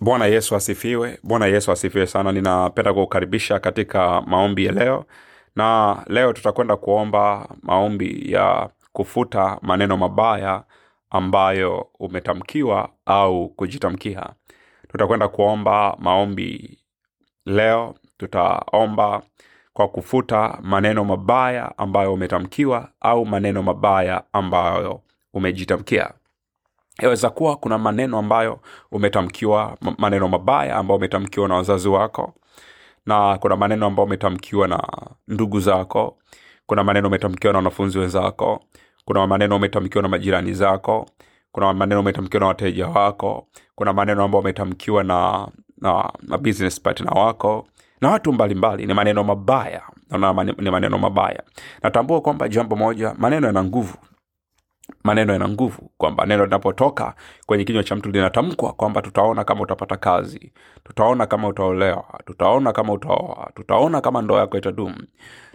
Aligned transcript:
bwana 0.00 0.26
yesu 0.26 0.56
asifiwe. 0.56 1.18
Bwana 1.22 1.46
yesu 1.46 1.72
asifiwe 1.72 2.06
sana. 2.06 2.32
Ninapenda 2.32 2.92
kukukaribisha 2.94 3.58
katika 3.58 4.20
maombi 4.22 4.64
ya 4.66 4.72
leo. 4.72 5.04
Na 5.56 5.96
leo 6.06 6.32
tutakwenda 6.32 6.76
kuomba 6.76 7.48
maombi 7.62 8.32
ya 8.32 8.68
kufuta 8.92 9.58
maneno 9.62 9.96
mabaya 9.96 10.64
ambayo 11.10 11.88
umetamkiwa 11.98 12.88
au 13.06 13.48
kujitamkia. 13.48 14.28
Tutakwenda 14.88 15.28
kuomba 15.28 15.96
maombi 15.98 16.78
leo. 17.46 17.94
Tutaomba 18.16 19.22
kwa 19.72 19.88
kufuta 19.88 20.58
maneno 20.62 21.04
mabaya 21.04 21.78
ambayo 21.78 22.12
umetamkiwa 22.14 22.88
au 23.00 23.26
maneno 23.26 23.62
mabaya 23.62 24.22
ambayo 24.32 25.00
umejitamkia 25.32 26.10
yaweza 27.02 27.30
kuwa 27.30 27.56
kuna 27.56 27.78
maneno 27.78 28.18
ambayo 28.18 28.60
umetamkiwa 28.92 29.76
maneno 29.98 30.28
mabaya 30.28 30.76
ambayo 30.76 30.98
umetamkiwa 30.98 31.48
na 31.48 31.54
wazazi 31.54 31.88
wako 31.88 32.32
na 33.06 33.38
kuna 33.38 33.56
maneno 33.56 33.86
ambayo 33.86 34.06
umetamkiwa 34.06 34.68
na 34.68 34.82
ndugu 35.28 35.60
zako 35.60 36.16
kuna 36.66 36.84
maneno 36.84 37.08
umetamkiwa 37.08 37.52
na 37.52 37.58
wanafunzi 37.58 37.98
wenzako 37.98 38.60
kuna 39.04 39.26
maneno 39.26 39.56
umetamkiwa 39.56 40.02
na 40.02 40.08
majirani 40.08 40.52
zako 40.54 41.06
kuna 41.52 41.72
maneno 41.74 42.00
umetamkiwa 42.00 42.40
na 42.40 42.46
wateja 42.46 42.86
wako 42.88 43.46
kuna 43.74 43.92
maneno 43.92 44.24
ambayo 44.24 44.40
umetamkiwa 44.42 45.04
na, 45.04 45.48
na, 45.80 46.12
na 46.22 46.38
business 46.38 46.80
partner 46.80 47.18
wako 47.18 47.66
na 48.00 48.10
watu 48.10 48.32
mbalimbali. 48.32 48.86
Ni 48.86 48.94
maneno 48.94 49.24
mabaya. 49.24 49.82
Naona 50.10 50.44
ni 50.44 50.70
maneno 50.70 50.98
mabaya. 50.98 51.42
Natambua 51.82 52.20
kwamba 52.20 52.48
jambo 52.48 52.76
moja 52.76 53.14
maneno 53.18 53.46
yana 53.46 53.64
nguvu 53.64 53.96
maneno 55.04 55.32
yana 55.32 55.48
nguvu 55.48 55.90
kwamba 55.98 56.26
neno 56.26 56.44
linapotoka 56.44 57.14
kwenye 57.46 57.64
kinywa 57.64 57.84
cha 57.84 57.96
mtu 57.96 58.10
linatamkwa 58.10 58.72
kwamba 58.72 59.02
tutaona 59.02 59.44
kama 59.44 59.60
utapata 59.60 59.96
kazi 59.96 60.52
tutaona 60.84 61.26
kama 61.26 61.48
utaolewa 61.48 62.20
tutaona 62.26 62.72
kama 62.72 62.92
utaoa 62.92 63.50
tutaona 63.54 64.00
kama 64.00 64.22
ndoa 64.22 64.40
yako 64.40 64.58
itadumu 64.58 64.96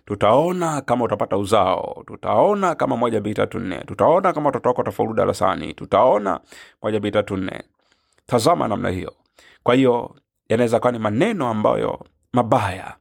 tutaona 0.06 0.82
kama 0.82 1.06
utapata 1.06 1.38
uzao 1.38 2.04
tutaona 2.08 2.76
kama 2.76 2.98
moja 2.98 3.22
bii 3.22 3.34
tatu 3.34 3.60
nne 3.60 3.78
tutaona 3.78 4.34
kama 4.34 4.46
watoto 4.46 4.70
wako 4.70 4.82
watafaulu 4.82 5.14
darasani 5.14 5.74
tutaona 5.74 6.40
moja 6.84 7.00
bii 7.00 7.12
tatu 7.12 7.38
nne. 7.38 7.64
Tazama 8.26 8.68
namna 8.68 8.90
hiyo. 8.90 9.14
Kwa 9.64 9.76
hiyo 9.76 10.16
yanaweza 10.50 10.80
kuwa 10.80 10.92
ni 10.92 11.00
maneno 11.00 11.50
ambayo 11.50 12.06
mabaya 12.34 12.96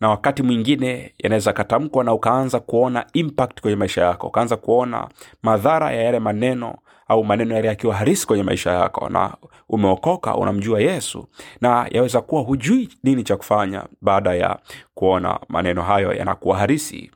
na 0.00 0.08
wakati 0.08 0.42
mwingine 0.42 1.14
yanaweza 1.18 1.52
katamkwa 1.52 2.04
na 2.04 2.12
ukaanza 2.14 2.60
kuona 2.60 3.06
impact 3.12 3.60
kwenye 3.60 3.76
maisha 3.76 4.02
yako 4.04 4.26
ukaanza 4.26 4.56
kuona 4.56 5.08
madhara 5.42 5.92
ya 5.92 6.02
yale 6.02 6.18
maneno 6.18 6.74
au 7.08 7.24
maneno 7.24 7.54
yale 7.54 7.68
yakiwa 7.68 7.94
harisi 7.94 8.26
kwenye 8.26 8.42
maisha 8.42 8.70
yako 8.72 9.08
na 9.08 9.34
umeokoka 9.68 10.36
unamjua 10.36 10.80
yesu 10.80 11.28
na 11.60 11.88
yaweza 11.90 12.20
kuwa 12.20 12.42
hujui 12.42 12.88
nini 13.02 13.22
cha 13.24 13.36
kufanya 13.36 13.84
baada 14.00 14.34
ya 14.34 14.58
kuona 14.94 15.40
maneno 15.48 15.82
hayo 15.82 16.12
yanakuwa 16.12 16.58
harisi 16.58 17.10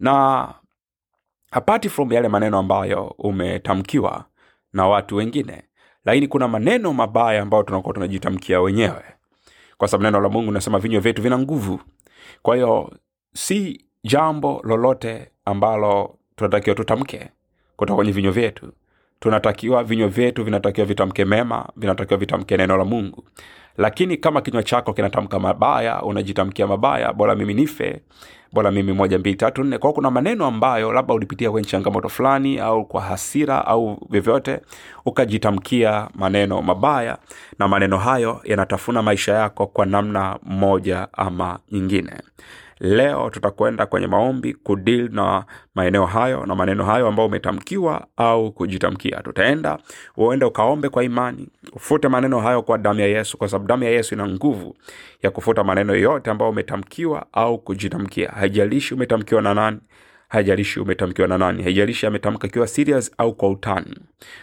na 0.00 0.48
apart 1.50 1.88
from 1.88 2.12
yale 2.12 2.28
maneno 2.28 2.58
ambayo 2.58 3.14
umetamkiwa 3.18 4.24
na 4.72 4.86
watu 4.86 5.16
wengine 5.16 5.62
lakini 6.04 6.28
kuna 6.28 6.48
maneno 6.48 6.92
mabaya 6.92 7.42
ambayo 7.42 7.62
tunakuwa 7.62 7.94
tunajitamkia 7.94 8.60
wenyewe 8.60 9.02
kwa 9.78 9.88
sababu 9.88 10.04
neno 10.04 10.20
la 10.20 10.28
mungu 10.28 10.52
nasema 10.52 10.78
vinywa 10.78 11.00
vyetu 11.00 11.22
vina 11.22 11.38
nguvu. 11.38 11.80
Kwa 12.42 12.54
hiyo 12.56 12.92
si 13.34 13.84
jambo 14.04 14.60
lolote 14.64 15.30
ambalo 15.44 16.18
tunatakiwa 16.36 16.76
tutamke 16.76 17.28
kutoka 17.76 17.96
kwenye 17.96 18.12
vinywa 18.12 18.32
vyetu. 18.32 18.72
Tunatakiwa 19.20 19.84
vinywa 19.84 20.08
vyetu 20.08 20.44
vinatakiwa 20.44 20.86
vitamke 20.86 21.24
mema 21.24 21.68
vinatakiwa 21.76 22.18
vitamke 22.18 22.56
neno 22.56 22.76
la 22.76 22.84
mungu 22.84 23.24
lakini 23.76 24.16
kama 24.16 24.40
kinywa 24.40 24.62
chako 24.62 24.92
kinatamka 24.92 25.38
mabaya 25.38 26.02
unajitamkia 26.02 26.66
mabaya 26.66 27.12
bora 27.12 27.34
mimi 27.34 27.54
nife 27.54 28.00
bora 28.52 28.70
mimi 28.70 28.92
moja 28.92 29.18
mbili 29.18 29.36
tatu 29.36 29.64
nne. 29.64 29.78
Kwao 29.78 29.92
kuna 29.92 30.10
maneno 30.10 30.46
ambayo 30.46 30.92
labda 30.92 31.14
ulipitia 31.14 31.50
kwenye 31.50 31.68
changamoto 31.68 32.08
fulani 32.08 32.58
au 32.58 32.84
kwa 32.84 33.00
hasira 33.02 33.66
au 33.66 34.06
vyovyote 34.10 34.60
ukajitamkia 35.06 36.08
maneno 36.14 36.62
mabaya 36.62 37.18
na 37.58 37.68
maneno 37.68 37.98
hayo 37.98 38.40
yanatafuna 38.44 39.02
maisha 39.02 39.32
yako 39.34 39.66
kwa 39.66 39.86
namna 39.86 40.38
moja 40.42 41.08
ama 41.12 41.58
nyingine 41.72 42.12
leo 42.82 43.30
tutakwenda 43.30 43.86
kwenye 43.86 44.06
maombi 44.06 44.54
kudil 44.54 45.08
na 45.12 45.44
maeneo 45.74 46.06
hayo 46.06 46.46
na 46.46 46.54
maneno 46.54 46.84
hayo 46.84 47.08
ambayo 47.08 47.28
umetamkiwa 47.28 48.06
au 48.16 48.52
kujitamkia. 48.52 49.20
Tutaenda 49.22 49.78
uende 50.16 50.44
ukaombe 50.44 50.88
kwa 50.88 51.04
imani 51.04 51.48
ufute 51.72 52.08
maneno 52.08 52.40
hayo 52.40 52.62
kwa 52.62 52.78
damu 52.78 53.00
ya 53.00 53.06
yesu 53.06 53.38
kwa 53.38 53.48
sababu 53.48 53.68
damu 53.68 53.84
ya 53.84 53.90
yesu 53.90 54.14
ina 54.14 54.28
nguvu 54.28 54.76
ya 55.22 55.30
kufuta 55.30 55.64
maneno 55.64 55.94
yote 55.94 56.30
ambayo 56.30 56.50
umetamkiwa 56.50 57.26
au 57.32 57.58
kujitamkia. 57.58 58.28
Haijalishi 58.30 58.94
umetamkiwa 58.94 59.42
na 59.42 59.54
nani 59.54 59.78
haijalishi 60.28 60.80
umetamkiwa 60.80 61.28
na 61.28 61.38
nani 61.38 61.62
haijalishi 61.62 62.06
ametamka 62.06 62.46
ikiwa 62.46 62.66
serious 62.66 63.12
au 63.18 63.34
kwa 63.34 63.48
utani. 63.50 63.98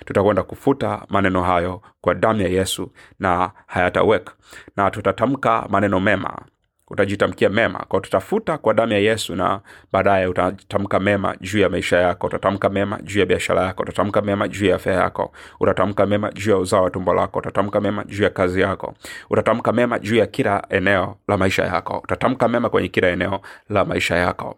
Tutakwenda 0.05 0.43
kufuta 0.43 1.05
maneno 1.09 1.43
hayo 1.43 1.81
kwa 2.01 2.15
damu 2.15 2.41
ya 2.41 2.47
yesu 2.47 2.91
na 3.19 3.51
hayataweka 3.67 4.33
na 4.77 4.91
tutatamka 4.91 5.67
maneno 5.69 5.99
mema 5.99 6.41
utajitamkia 6.89 7.49
mema. 7.49 7.79
Kwao 7.87 8.01
tutafuta 8.01 8.57
kwa 8.57 8.73
damu 8.73 8.93
ya 8.93 8.99
yesu 8.99 9.35
na 9.35 9.59
baadaye 9.91 10.27
utatamka 10.27 10.99
mema 10.99 11.35
juu 11.41 11.59
ya 11.59 11.69
maisha 11.69 11.97
yako 11.97 12.27
utatamka 12.27 12.69
mema 12.69 12.99
juu 13.01 13.19
ya 13.19 13.25
biashara 13.25 13.63
yako 13.63 13.83
utatamka 13.83 14.21
mema 14.21 14.47
juu 14.47 14.65
ya 14.65 14.75
afya 14.75 14.93
yako 14.93 15.31
utatamka 15.59 16.05
mema 16.05 16.31
juu 16.31 16.51
ya 16.51 16.57
uzao 16.57 16.83
wa 16.83 16.89
tumbo 16.89 17.13
lako 17.13 17.39
utatamka 17.39 17.81
mema 17.81 18.03
juu 18.03 18.23
ya 18.23 18.29
kazi 18.29 18.61
yako 18.61 18.93
utatamka 19.29 19.71
mema 19.71 19.99
juu 19.99 20.15
ya 20.15 20.25
kila 20.25 20.63
eneo 20.69 21.15
la 21.27 21.37
maisha 21.37 21.63
yako 21.65 21.97
utatamka 22.03 22.47
mema 22.47 22.69
kwenye 22.69 22.87
kila 22.87 23.07
eneo 23.07 23.41
la 23.69 23.85
maisha 23.85 24.15
yako 24.15 24.57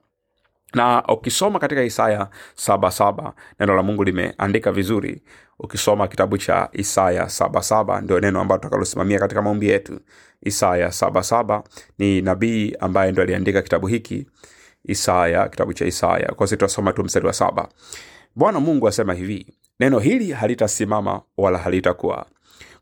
na 0.74 1.04
ukisoma 1.08 1.60
katika 1.60 1.84
isaya 1.84 2.28
saba 2.56 3.34
neno 3.60 3.76
la 3.76 3.84
mungu 3.84 4.04
limeandika 4.04 4.72
vizuri. 4.72 5.22
Ukisoma 5.60 6.08
kitabu 6.08 6.38
cha 6.38 6.70
isaya 6.72 7.30
saba 7.30 8.02
ndio 8.02 8.20
neno 8.20 8.42
ambalo 8.42 8.60
tutakalosimamia 8.60 9.20
katika 9.20 9.42
maombi 9.42 9.70
yetu. 9.70 10.00
Isaya 10.42 10.92
saba 10.92 11.64
ni 11.98 12.22
nabii 12.22 12.76
ambaye 12.80 13.12
ndo 13.12 13.22
aliandika 13.22 13.62
kitabu 13.62 13.88
hiki. 13.88 14.28
Isaya 14.86 15.50
kitabu 15.50 15.74
cha 15.74 15.86
isaya. 15.86 16.28
Kwa 16.36 16.48
tutasoma 16.48 16.94
tu 16.94 17.04
mstari 17.04 17.28
wa 17.28 17.34
saba. 17.34 17.68
Bwana 18.36 18.60
mungu 18.60 18.88
asema 18.88 19.14
hivi 19.14 19.48
neno 19.80 20.00
hili 20.00 20.32
halitasimama 20.32 21.22
wala 21.38 21.58
halitakuwa. 21.58 22.26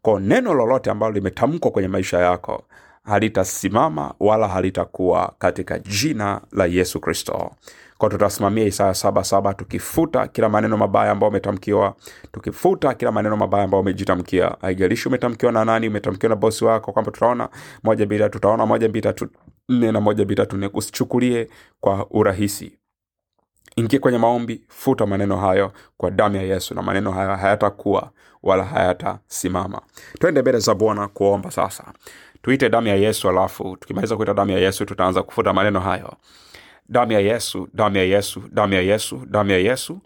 Kwa 0.01 0.19
neno 0.19 0.53
lolote 0.53 0.89
ambalo 0.91 1.13
limetamkwa 1.13 1.71
kwenye 1.71 1.87
maisha 1.87 2.19
yako 2.19 2.63
halitasimama 3.09 4.13
wala 4.19 4.47
halitakuwa 4.47 5.33
katika 5.39 5.79
jina 5.79 6.41
la 6.51 6.65
yesu 6.65 6.99
kristo. 6.99 7.51
Kwa 7.97 8.09
tutasimamia 8.09 8.65
isaya 8.65 8.93
saba 8.93 9.23
saba 9.23 9.53
tukifuta 9.53 10.27
kila 10.27 10.49
maneno 10.49 10.77
mabaya 10.77 11.11
ambayo 11.11 11.29
umetamkiwa 11.29 11.95
tukifuta 12.31 12.93
kila 12.93 13.11
maneno 13.11 13.37
mabaya 13.37 13.63
ambayo 13.63 13.81
umejitamkia 13.81 14.55
haijalishi 14.61 15.07
umetamkiwa 15.07 15.51
na 15.51 15.65
nani 15.65 15.87
umetamkiwa 15.87 16.29
na 16.29 16.35
bosi 16.35 16.65
wako 16.65 16.91
kwamba 16.91 17.11
tutaona 17.11 17.49
moja 17.83 18.05
mbili 18.05 18.19
tatu, 18.23 18.31
tutaona 18.33 18.65
moja 18.65 18.89
mbili 18.89 19.01
tatu 19.03 19.27
nne 19.69 19.91
na 19.91 20.01
moja 20.01 20.23
mbili 20.25 20.35
tatu 20.41 20.57
nne. 20.57 20.69
Usichukulie 20.73 21.47
kwa 21.79 22.07
urahisi. 22.09 22.77
Ingie 23.75 23.99
kwenye 23.99 24.17
maombi 24.17 24.61
futa 24.67 25.05
maneno 25.05 25.37
hayo 25.37 25.71
kwa 25.97 26.11
damu 26.11 26.35
ya 26.35 26.41
yesu 26.41 26.75
na 26.75 26.81
maneno 26.81 27.11
hayo 27.11 27.35
hayatakuwa 27.35 28.11
wala 28.43 28.63
hayatasimama. 28.63 29.81
Twende 30.19 30.41
mbele 30.41 30.59
za 30.59 30.75
bwana 30.75 31.07
kuomba 31.07 31.51
sasa 31.51 31.83
tuite 32.41 32.69
damu 32.69 32.87
ya 32.87 32.95
yesu 32.95 33.29
alafu 33.29 33.77
tukimaliza 33.77 34.15
kuita 34.17 34.33
damu 34.33 34.51
ya 34.51 34.59
yesu 34.59 34.85
tutaanza 34.85 35.23
kufuta 35.23 35.53
maneno 35.53 35.79
hayo. 35.79 36.13
Damu 36.89 37.11
ya 37.11 37.19
yesu 37.19 37.67
damu 37.73 37.97
ya 37.97 38.03
yesu 38.03 38.41
damu 38.51 38.73
ya 38.73 38.81
yesu 38.81 39.15
damu 39.15 39.15
ya 39.15 39.21
yesu. 39.21 39.25
damu 39.29 39.51
ya 39.51 39.57
yesu 39.57 39.99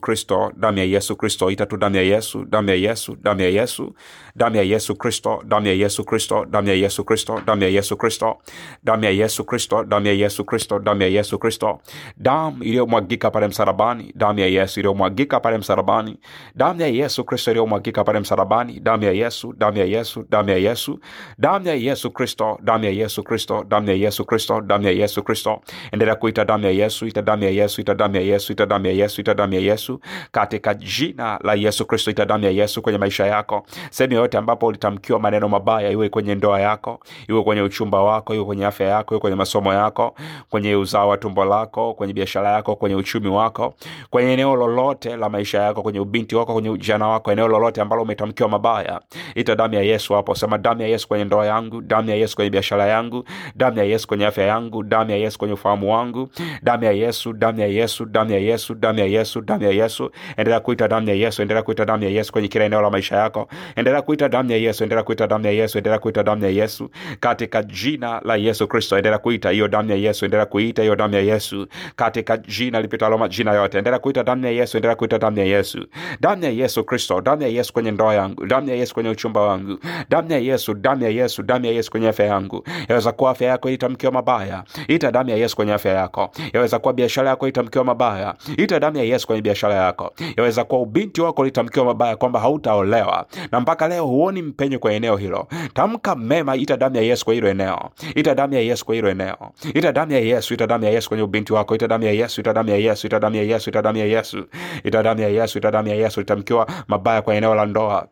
kristo 0.00 0.52
damu 0.56 0.78
ya 0.78 0.84
yesu 0.84 1.16
kristo 1.16 1.50
ita 1.50 1.66
tu 1.66 1.76
damu 1.76 1.96
ya 1.96 2.02
yesu 2.02 2.44
damu 2.44 2.68
ya 2.68 2.74
yesu 2.76 3.16
damu 3.22 3.40
ya 3.40 3.48
yesu 3.48 3.94
damu 4.36 4.56
ya 4.56 4.62
yesu 4.62 4.94
kristo 4.96 5.42
damu 5.44 5.66
ya 5.66 5.72
yesu 5.74 6.04
kristo 6.04 6.44
damu 6.50 6.68
ya 6.68 6.74
yesu 6.74 7.04
kristo 7.04 7.40
damu 7.44 7.62
ya 7.62 7.68
yesu 7.68 7.96
kristo 7.96 8.36
damu 8.84 9.04
ya 9.04 9.10
yesu 9.10 9.44
kristo 9.44 9.84
damu 9.84 10.06
ya 10.06 10.12
yesu 10.12 10.44
kristo 10.44 10.78
damu 10.78 11.02
ya 11.02 11.08
yesu 11.08 11.38
kristo 11.38 11.80
damu 12.16 12.62
iliyomwagika 12.64 13.30
pale 13.30 13.48
msarabani 13.48 14.12
damu 14.16 14.38
ya 14.38 14.46
yesu 14.46 14.80
iliyomwagika 14.80 15.40
pale 15.40 15.58
msarabani 15.58 16.18
damu 16.54 16.80
ya 16.80 16.86
yesu 16.88 17.24
kristo 17.24 17.50
iliyomwagika 17.50 18.04
pale 18.04 18.20
msarabani 18.20 18.80
damu 18.80 19.04
ya 19.04 19.12
yesu 19.12 19.52
damu 19.58 19.78
ya 19.78 19.84
yesu 19.84 20.24
damu 20.30 20.50
ya 20.50 20.56
yesu 20.56 21.00
damu 21.38 21.68
ya 21.68 21.74
yesu 21.74 22.10
kristo 22.10 22.58
damu 22.62 22.84
ya 22.84 22.90
yesu 22.90 23.22
kristo 23.22 23.64
damu 23.68 23.88
ya 23.88 23.94
yesu 23.94 24.24
kristo 24.24 24.60
damu 24.60 24.84
ya 24.84 24.90
yesu 24.92 25.22
kristo 25.22 25.60
endelea 25.92 26.14
kuita 26.14 26.44
damu 26.44 26.64
ya 26.64 26.70
yesu 26.70 27.06
ita 27.06 27.22
damu 27.22 27.44
ya 27.44 27.50
yesu 27.50 27.80
ita 27.80 27.94
damu 27.94 28.16
ya 28.16 28.22
yesu 28.22 28.52
ita 28.52 28.66
damu 28.66 28.86
ya 28.86 28.92
yesu 28.92 29.17
yesu 29.18 29.20
ita 29.20 29.34
damu 29.34 29.54
ya 29.54 29.60
yesu 29.60 30.00
katika 30.32 30.74
jina 30.74 31.38
la 31.44 31.54
yesu 31.54 31.86
kristo 31.86 32.10
ita 32.10 32.24
damu 32.26 32.44
ya 32.44 32.50
yesu 32.50 32.82
kwenye 32.82 32.98
maisha 32.98 33.26
yako 33.26 33.66
sehemu 33.90 34.14
yoyote 34.14 34.38
ambapo 34.38 34.66
ulitamkiwa 34.66 35.20
maneno 35.20 35.48
mabaya 35.48 35.90
iwe 35.90 36.08
kwenye 36.08 36.34
ndoa 36.34 36.60
yako 36.60 37.00
iwe 37.28 37.42
kwenye 37.42 37.62
uchumba 37.62 38.02
wako 38.02 38.34
iwe 38.34 38.44
kwenye 38.44 38.66
afya 38.66 38.86
yako 38.88 39.14
iwe 39.14 39.20
kwenye 39.20 39.36
masomo 39.36 39.74
yako 39.74 40.14
kwenye 40.50 40.74
uzao 40.76 41.08
wa 41.08 41.16
tumbo 41.16 41.44
lako 41.44 41.94
kwenye 41.94 42.12
biashara 42.12 42.50
yako 42.52 42.76
kwenye 42.76 42.96
uchumi 42.96 43.28
wako 43.28 43.74
kwenye 44.10 44.32
eneo 44.32 44.56
lolote 44.56 45.16
la 45.16 45.28
maisha 45.28 45.62
yako 45.62 45.82
kwenye 45.82 46.00
ubinti 46.00 46.36
wako 46.36 46.52
kwenye 46.52 46.70
ujana 46.70 47.08
wako 47.08 47.32
eneo 47.32 47.48
lolote 47.48 47.80
ambalo 47.80 48.02
umetamkiwa 48.02 48.48
mabaya 48.48 49.00
ita 49.34 49.54
damu 49.56 49.74
ya 49.74 49.82
yesu 49.82 50.14
hapo 50.14 50.34
sema 50.34 50.58
damu 50.58 50.82
ya 50.82 50.88
yesu 50.88 51.08
kwenye 51.08 51.24
ndoa 51.24 51.46
yangu 51.46 51.80
damu 51.80 52.10
ya 52.10 52.16
yesu 52.16 52.36
kwenye 52.36 52.50
biashara 52.50 52.86
yangu 52.86 53.24
damu 53.56 53.78
ya 53.78 53.84
yesu 53.84 54.08
kwenye 54.08 54.26
afya 54.26 54.44
yangu 54.44 54.82
damu 54.82 55.10
ya 55.10 55.16
yesu 55.16 55.38
kwenye 55.38 55.54
ufahamu 55.54 55.92
wangu 55.92 56.28
damu 56.62 56.84
ya 56.84 56.92
yesu 56.92 57.32
damu 57.32 57.60
ya 57.60 57.66
yesu 57.66 58.04
damu 58.04 58.30
ya 58.32 58.38
yesu 58.38 58.74
damu 58.74 58.98
ya 58.98 59.06
yesu 59.08 59.40
damu 59.40 59.62
ya 59.64 59.70
yesu 59.70 60.10
endelea 60.36 60.60
kuita 60.60 60.88
damu 60.88 61.08
ya 61.08 61.14
yesu 61.14 61.42
endelea 61.42 61.62
kuita 61.62 61.84
damu 61.84 62.04
ya 62.04 62.10
yesu 62.10 62.32
kwenye 62.32 62.48
kila 62.48 62.64
eneo 62.64 62.82
la 62.82 62.90
maisha 62.90 63.16
yako 63.16 63.48
endelea 63.76 64.02
kuita 64.02 64.28
damu 64.28 64.50
ya 64.50 64.56
yesu 64.56 64.82
endelea 64.84 65.04
kuita 65.04 65.26
damu 65.26 65.46
ya 65.46 65.52
yesu 65.52 65.78
endelea 65.78 65.98
kuita 65.98 66.22
damu 66.22 66.44
ya 66.44 66.50
yesu 66.50 66.90
katika 67.20 67.62
jina 67.62 68.20
la 68.24 68.36
yesu 68.36 68.68
kristo 68.68 68.96
endelea 68.96 69.18
kuita 69.18 69.50
hiyo 69.50 69.68
damu 69.68 69.90
ya 69.90 69.96
yesu 69.96 70.24
endelea 70.24 70.46
kuita 70.46 70.82
hiyo 70.82 70.96
damu 70.96 71.14
ya 71.14 71.20
yesu 71.20 71.66
katika 71.96 72.36
jina 72.36 72.80
lipitalo 72.80 73.18
majina 73.18 73.52
yote 73.52 73.78
endelea 73.78 73.98
kuita 73.98 74.24
damu 74.24 74.44
ya 74.44 74.50
yesu 74.50 74.76
endelea 74.76 74.96
kuita 74.96 75.18
damu 75.18 75.38
ya 75.38 75.44
yesu 75.44 75.86
damu 76.20 76.44
ya 76.44 76.50
yesu 76.50 76.84
kristo 76.84 77.20
damu 77.20 77.42
ya 77.42 77.48
yesu 77.48 77.72
kwenye 77.72 77.90
ndoa 77.90 78.14
yangu 78.14 78.46
damu 78.46 78.68
ya 78.68 78.74
yesu 78.76 78.94
kwenye 78.94 79.10
uchumba 79.10 79.40
wangu 79.40 79.78
damu 80.08 80.32
ya 80.32 80.38
yesu 80.38 80.74
damu 80.74 81.02
ya 81.02 81.08
yesu 81.10 81.42
damu 81.42 81.66
ya 81.66 81.72
yesu 81.72 81.90
kwenye 81.90 82.08
afya 82.08 82.26
yangu 82.26 82.64
yaweza 82.88 83.12
kuwa 83.12 83.30
afya 83.30 83.48
yako 83.48 83.70
itamkiwa 83.70 84.12
mabaya 84.12 84.64
ita 84.88 85.12
damu 85.12 85.30
ya 85.30 85.36
yesu 85.36 85.56
kwenye 85.56 85.72
afya 85.72 85.92
yako 85.92 86.30
yaweza 86.52 86.78
kuwa 86.78 86.92
biashara 86.94 87.28
yako 87.28 87.48
itamkiwa 87.48 87.84
mabaya 87.84 88.34
ita 88.56 88.80
damu 88.80 88.97
ya 88.98 89.04
yesu 89.04 89.26
kwenye 89.26 89.42
biashara 89.42 89.74
yako 89.74 90.12
yaweza 90.36 90.64
kuwa 90.64 90.80
ubinti 90.80 91.20
wako 91.20 91.44
litamkiwa 91.44 91.84
mabaya 91.84 92.16
kwamba 92.16 92.40
hautaolewa 92.40 93.26
na 93.52 93.60
mpaka 93.60 93.88
leo 93.88 94.06
huoni 94.06 94.42
mpenyo 94.42 94.78
kwa 94.78 94.92
eneo 94.92 95.16
hilo 95.16 95.48
tamka 95.74 96.14
mema 96.16 96.56
ita 96.56 96.76
damu 96.76 96.96
ya 96.96 97.02
yesu 97.02 97.24
kwa 97.24 97.34
hilo 97.34 97.48
eneo 97.48 97.90
ita 98.14 98.34
damu 98.34 98.54
ya 98.54 98.60
yesu 98.60 98.84
kwa 98.86 98.94
hilo 98.94 99.08
eneo 99.10 99.36
ita 99.74 99.92
damu 99.92 100.12
ya 100.12 100.18
yesu 100.18 100.54
ita 100.54 100.66
damu 100.66 100.84
ya 100.84 100.90
yesu 100.90 101.08
kwenye 101.08 101.22
ubinti 101.22 101.52
wako 101.52 101.74
ita 101.74 101.88
damu 101.88 102.04
ya 102.04 102.12
yesu 102.12 102.40
ita 102.40 102.52
damu 102.52 102.70
ya 102.70 102.76
yesu 102.76 103.06
ita 103.06 103.20
damu 103.20 103.36
ya 103.36 103.42
yesu 103.42 103.68
ita 103.70 103.82
damu 103.82 103.98
ya 103.98 104.04
yesu 104.06 104.44
ita 104.84 105.02
damu 105.02 105.20
ya 105.20 105.28
yesu 105.28 105.58
ita 105.58 105.70
damu 105.70 105.88
ya 105.88 105.94
yesu 105.94 106.20
Ulitamkiwa 106.20 106.66
mabaya 106.88 107.22
kwa 107.22 107.34
eneo 107.34 107.54
la 107.54 107.66
ndoa 107.66 108.08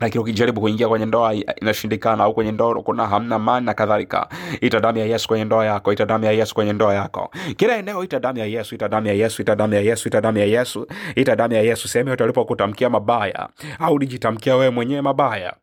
lakini 0.00 0.22
ukijaribu 0.22 0.60
kuingia 0.60 0.88
kwenye 0.88 1.06
ndoa 1.06 1.34
inashindikana. 1.34 2.24
Au 2.24 2.34
kwenye 2.34 2.52
ndoa 2.52 2.82
kuna 2.82 3.06
hamna 3.06 3.38
mani 3.38 3.66
na 3.66 3.74
kadhalika. 3.74 4.28
Ita 4.60 4.80
damu 4.80 4.98
ya 4.98 5.04
yesu 5.06 5.28
kwenye 5.28 5.44
ndoa 5.44 5.64
yako 5.64 5.92
ita 5.92 6.06
damu 6.06 6.24
ya 6.24 6.32
yesu 6.32 6.54
kwenye 6.54 6.72
ndoa 6.72 6.94
yako. 6.94 7.30
Kila 7.56 7.76
eneo 7.76 8.04
ita 8.04 8.20
damu 8.20 8.38
ya 8.38 8.46
yesu 8.46 8.74
ita 8.74 8.88
damu 8.88 9.06
ya 9.06 9.12
yesu 9.12 9.42
ita 9.42 9.56
damu 9.56 9.74
ya 9.74 9.80
yesu 9.80 10.08
ita 10.08 10.20
damu 10.20 10.38
ya 10.38 10.44
yesu 10.44 10.86
ita 11.16 11.36
damu 11.36 11.54
ya 11.54 11.62
yesu. 11.62 11.88
Sehemu 11.88 12.10
yote 12.10 12.24
ulipokutamkia 12.24 12.90
mabaya 12.90 13.48
au 13.78 13.94
ulijitamkia 13.94 14.56
wewe 14.56 14.70
mwenyewe 14.70 15.00
mabaya 15.02 15.54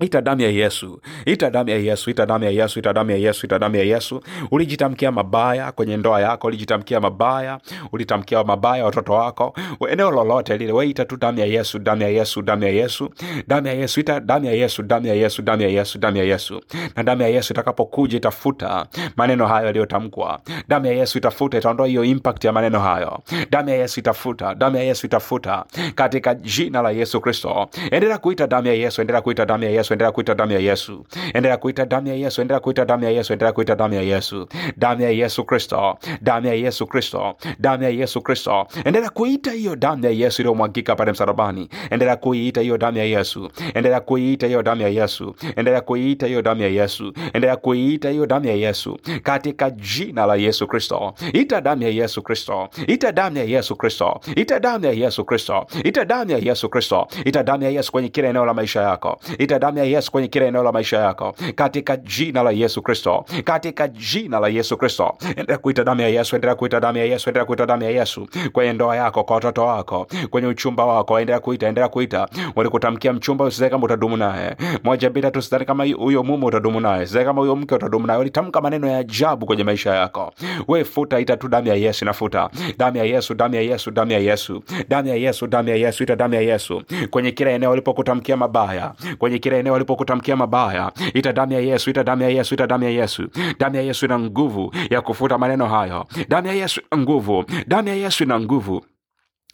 ita 0.00 0.20
damu 0.20 0.40
ya 0.42 0.48
yesu 0.50 1.00
ita 1.26 1.50
damu 1.50 1.70
ya 1.70 1.76
yesu 1.76 2.10
ita 2.10 2.26
damu 2.26 2.44
ya 2.44 2.50
yesu 2.50 2.78
ita 2.78 2.92
damu 2.92 3.10
ya 3.10 3.16
yesu 3.16 3.46
ita 3.46 3.58
damu 3.58 3.76
ya 3.76 3.82
yesu 3.84 4.22
ulijitamkia 4.50 5.12
mabaya 5.12 5.72
kwenye 5.72 5.96
ndoa 5.96 6.20
yako 6.20 6.46
ulijitamkia 6.46 7.00
mabaya 7.00 7.58
ulitamkia 7.92 8.44
mabaya 8.44 8.84
watoto 8.84 9.12
wako 9.12 9.54
eneo 9.90 10.10
lolote 10.10 10.56
lile 10.56 10.72
weita 10.72 11.04
tu 11.04 11.16
damu 11.16 11.38
ya 11.38 11.46
yesu 11.46 11.78
damu 11.78 12.02
ya 12.02 12.08
yesu 12.08 12.42
damu 12.42 12.62
ya 12.64 12.70
yesu 12.70 13.10
damu 13.48 13.66
ya 13.66 13.72
yesu 13.72 14.00
ita 14.00 14.20
damu 14.20 14.46
ya 14.46 14.52
yesu 14.52 14.82
damu 14.82 15.06
ya 15.06 15.14
yesu 15.14 15.42
damu 15.42 15.62
ya 15.62 15.68
yesu 15.68 15.98
damu 15.98 16.16
ya 16.16 16.24
yesu 16.24 16.60
na 16.96 17.02
damu 17.02 17.22
ya 17.22 17.28
yesu 17.28 17.52
itakapokuja 17.52 18.16
itafuta 18.16 18.86
maneno 19.16 19.46
hayo 19.46 19.66
yaliyotamkwa 19.66 20.40
damu 20.68 20.86
ya 20.86 20.92
yesu 20.92 21.18
itafuta 21.18 21.58
itaondoa 21.58 21.86
hiyo 21.86 22.04
impact 22.04 22.44
ya 22.44 22.52
maneno 22.52 22.80
hayo 22.80 23.20
damu 23.50 23.68
ya 23.68 23.76
yesu 23.76 24.00
itafuta 24.00 24.54
damu 24.54 24.76
ya 24.76 24.82
yesu 24.82 25.06
itafuta 25.06 25.64
katika 25.94 26.34
jina 26.34 26.82
la 26.82 26.90
yesu 26.90 27.20
kristo 27.20 27.68
endelea 27.90 28.18
kuita 28.18 28.46
damu 28.46 28.66
ya 28.66 28.74
yesu 28.74 29.00
endelea 29.00 29.20
kuita 29.22 29.46
damu 29.46 29.64
ya 29.64 29.70
yesu 29.70 29.89
endelea 29.94 30.12
kuita 30.12 30.34
damu 30.34 30.52
ya 30.52 30.58
yesu 30.58 31.04
endelea 31.34 31.56
kuita 31.56 31.86
damu 31.86 32.08
ya 32.08 32.14
yesu 32.14 32.40
endelea 32.40 32.60
kuita 32.60 32.84
damu 32.84 33.04
ya 33.04 33.10
yesu 33.10 33.32
endelea 33.32 33.52
kuita 33.52 33.74
damu 33.76 33.94
ya 33.94 34.02
yesu 34.02 34.48
damu 34.76 35.02
ya 35.02 35.10
yesu 35.10 35.44
kristo 35.44 35.98
damu 36.22 36.46
ya 36.46 36.54
yesu 36.54 36.86
kristo 36.86 37.36
damu 37.58 37.82
ya 37.82 37.90
yesu 37.90 38.20
kristo 38.22 38.66
endelea 38.84 39.10
kuita 39.10 39.50
hiyo 39.52 39.76
damu 39.76 40.04
ya 40.04 40.10
yesu 40.10 40.42
iliyomwagika 40.42 40.96
pale 40.96 41.12
msalabani 41.12 41.68
endelea 41.90 42.16
kuiita 42.16 42.60
hiyo 42.60 42.78
damu 42.78 42.98
ya 42.98 43.04
yesu 43.04 43.50
endelea 43.74 44.00
kuiita 44.00 44.46
hiyo 44.46 44.62
damu 44.62 44.82
ya 44.82 44.88
yesu 44.88 45.34
endelea 45.56 45.80
kuiita 45.80 46.26
hiyo 46.26 46.42
damu 46.42 46.62
ya 46.62 46.68
yesu 46.68 47.12
endelea 47.32 47.56
kuiita 47.56 48.10
hiyo 48.10 48.26
damu 48.26 48.46
ya 48.46 48.54
yesu 48.54 48.98
katika 49.22 49.70
jina 49.70 50.26
la 50.26 50.36
yesu 50.36 50.66
kristo 50.66 51.14
ita 51.32 51.60
damu 51.60 51.82
ya 51.82 51.88
yesu 51.88 52.22
kristo 52.22 52.68
ita 52.86 53.12
damu 53.12 53.36
ya 53.36 53.44
yesu 53.44 53.76
kristo 53.76 54.20
ita 54.36 54.58
damu 54.60 54.84
ya 54.84 54.92
yesu 54.92 55.24
kristo 55.24 55.66
ita 55.84 56.04
damu 56.04 56.30
ya 56.30 56.38
yesu 56.38 56.68
kristo 56.68 57.08
ita 57.24 57.42
damu 57.42 57.62
ya 57.64 57.70
yesu 57.70 57.92
kwenye 57.92 58.08
kila 58.08 58.28
eneo 58.28 58.44
la 58.44 58.54
maisha 58.54 58.82
yako 58.82 59.20
ita 59.38 59.58
damu 59.58 59.78
ya 59.80 59.86
yesu 59.86 60.12
kwenye 60.12 60.28
kila 60.28 60.46
eneo 60.46 60.62
la 60.62 60.72
maisha 60.72 60.98
yako. 60.98 61.34
Katika 61.54 61.96
jina 61.96 62.42
la 62.42 62.50
yesu 62.50 62.82
kristo. 62.82 63.24
Katika 63.44 63.88
jina 63.88 64.40
la 64.40 64.48
yesu 64.48 64.76
kristo. 64.76 65.14
Endelea 65.36 65.58
kuita 65.58 65.84
damu 65.84 66.00
ya 66.00 66.08
yesu 66.08 66.36
endelea 66.36 66.54
kuita 66.54 66.80
damu 66.80 66.98
ya 66.98 67.04
yesu 67.04 67.30
endelea 67.30 67.44
kuita 67.44 67.66
damu 67.66 67.82
ya 67.82 67.90
yesu. 67.90 68.28
Kwenye 68.52 68.72
ndoa 68.72 68.96
yako 68.96 69.24
kwa 69.24 69.34
watoto 69.36 69.66
wako 69.66 70.06
kwenye 70.30 70.48
uchumba 70.48 70.84
wako 70.86 71.20
endelea 71.20 71.40
kuita 71.40 71.68
endelea 71.68 71.88
kuita. 71.88 72.28
Walikutamkia 72.56 73.12
mchumba 73.12 73.44
usidhani 73.44 73.70
kama 73.70 73.84
utadumu 73.84 74.16
naye. 74.16 74.56
Moja 74.84 75.10
bila 75.10 75.42
sidhani 75.42 75.64
kama 75.64 75.84
huyo 75.86 76.22
mume 76.22 76.46
utadumu 76.46 76.80
naye. 76.80 77.06
Sidhani 77.06 77.24
kama 77.26 77.40
huyo 77.40 77.56
mke 77.56 77.74
utadumu 77.74 78.06
naye. 78.06 78.18
Walitamka 78.18 78.60
maneno 78.60 78.88
ya 78.88 78.98
ajabu 78.98 79.46
kwenye 79.46 79.64
maisha 79.64 79.94
yako. 79.94 80.32
We 80.68 80.84
futa 80.84 81.20
ita 81.20 81.36
tu 81.36 81.48
damu 81.48 81.68
ya 81.68 81.74
yesu 81.74 82.04
inafuta. 82.04 82.50
Damu 82.78 82.96
ya 82.96 83.04
yesu 83.04 83.34
damu 83.34 83.54
ya 83.54 83.60
yesu 83.60 83.90
damu 83.90 84.12
ya 84.12 84.18
yesu. 84.18 84.62
Damu 84.88 85.08
ya 85.08 85.14
yesu 85.14 85.46
damu 85.46 85.68
ya 85.68 85.76
yesu 85.76 86.02
ita 86.02 86.16
damu 86.16 86.34
ya 86.34 86.40
yesu. 86.40 86.82
Kwenye 87.10 87.30
kila 87.30 87.50
eneo 87.50 87.70
walipokutamkia 87.70 88.36
mabaya 88.36 88.92
kwenye 89.18 89.38
kila 89.38 89.56
eneo 89.60 89.74
alipokutamkia 89.76 90.36
mabaya. 90.36 90.92
Ita 91.14 91.32
damu 91.32 91.52
ya 91.52 91.60
yesu 91.60 91.90
ita 91.90 92.04
damu 92.04 92.22
ya 92.22 92.28
yesu 92.28 92.54
ita 92.54 92.66
damu 92.66 92.84
ya 92.84 92.90
yesu. 92.90 93.28
Damu 93.58 93.76
ya 93.76 93.82
yesu 93.82 94.06
ina 94.06 94.18
nguvu 94.18 94.74
ya 94.90 95.00
kufuta 95.00 95.38
maneno 95.38 95.66
hayo. 95.68 96.06
Damu 96.28 96.46
ya 96.48 96.52
yesu 96.54 96.80
ina 96.92 97.02
nguvu. 97.02 97.44
Damu 97.66 97.88
ya 97.88 97.94
yesu 97.94 98.24
ina 98.24 98.40
nguvu 98.40 98.84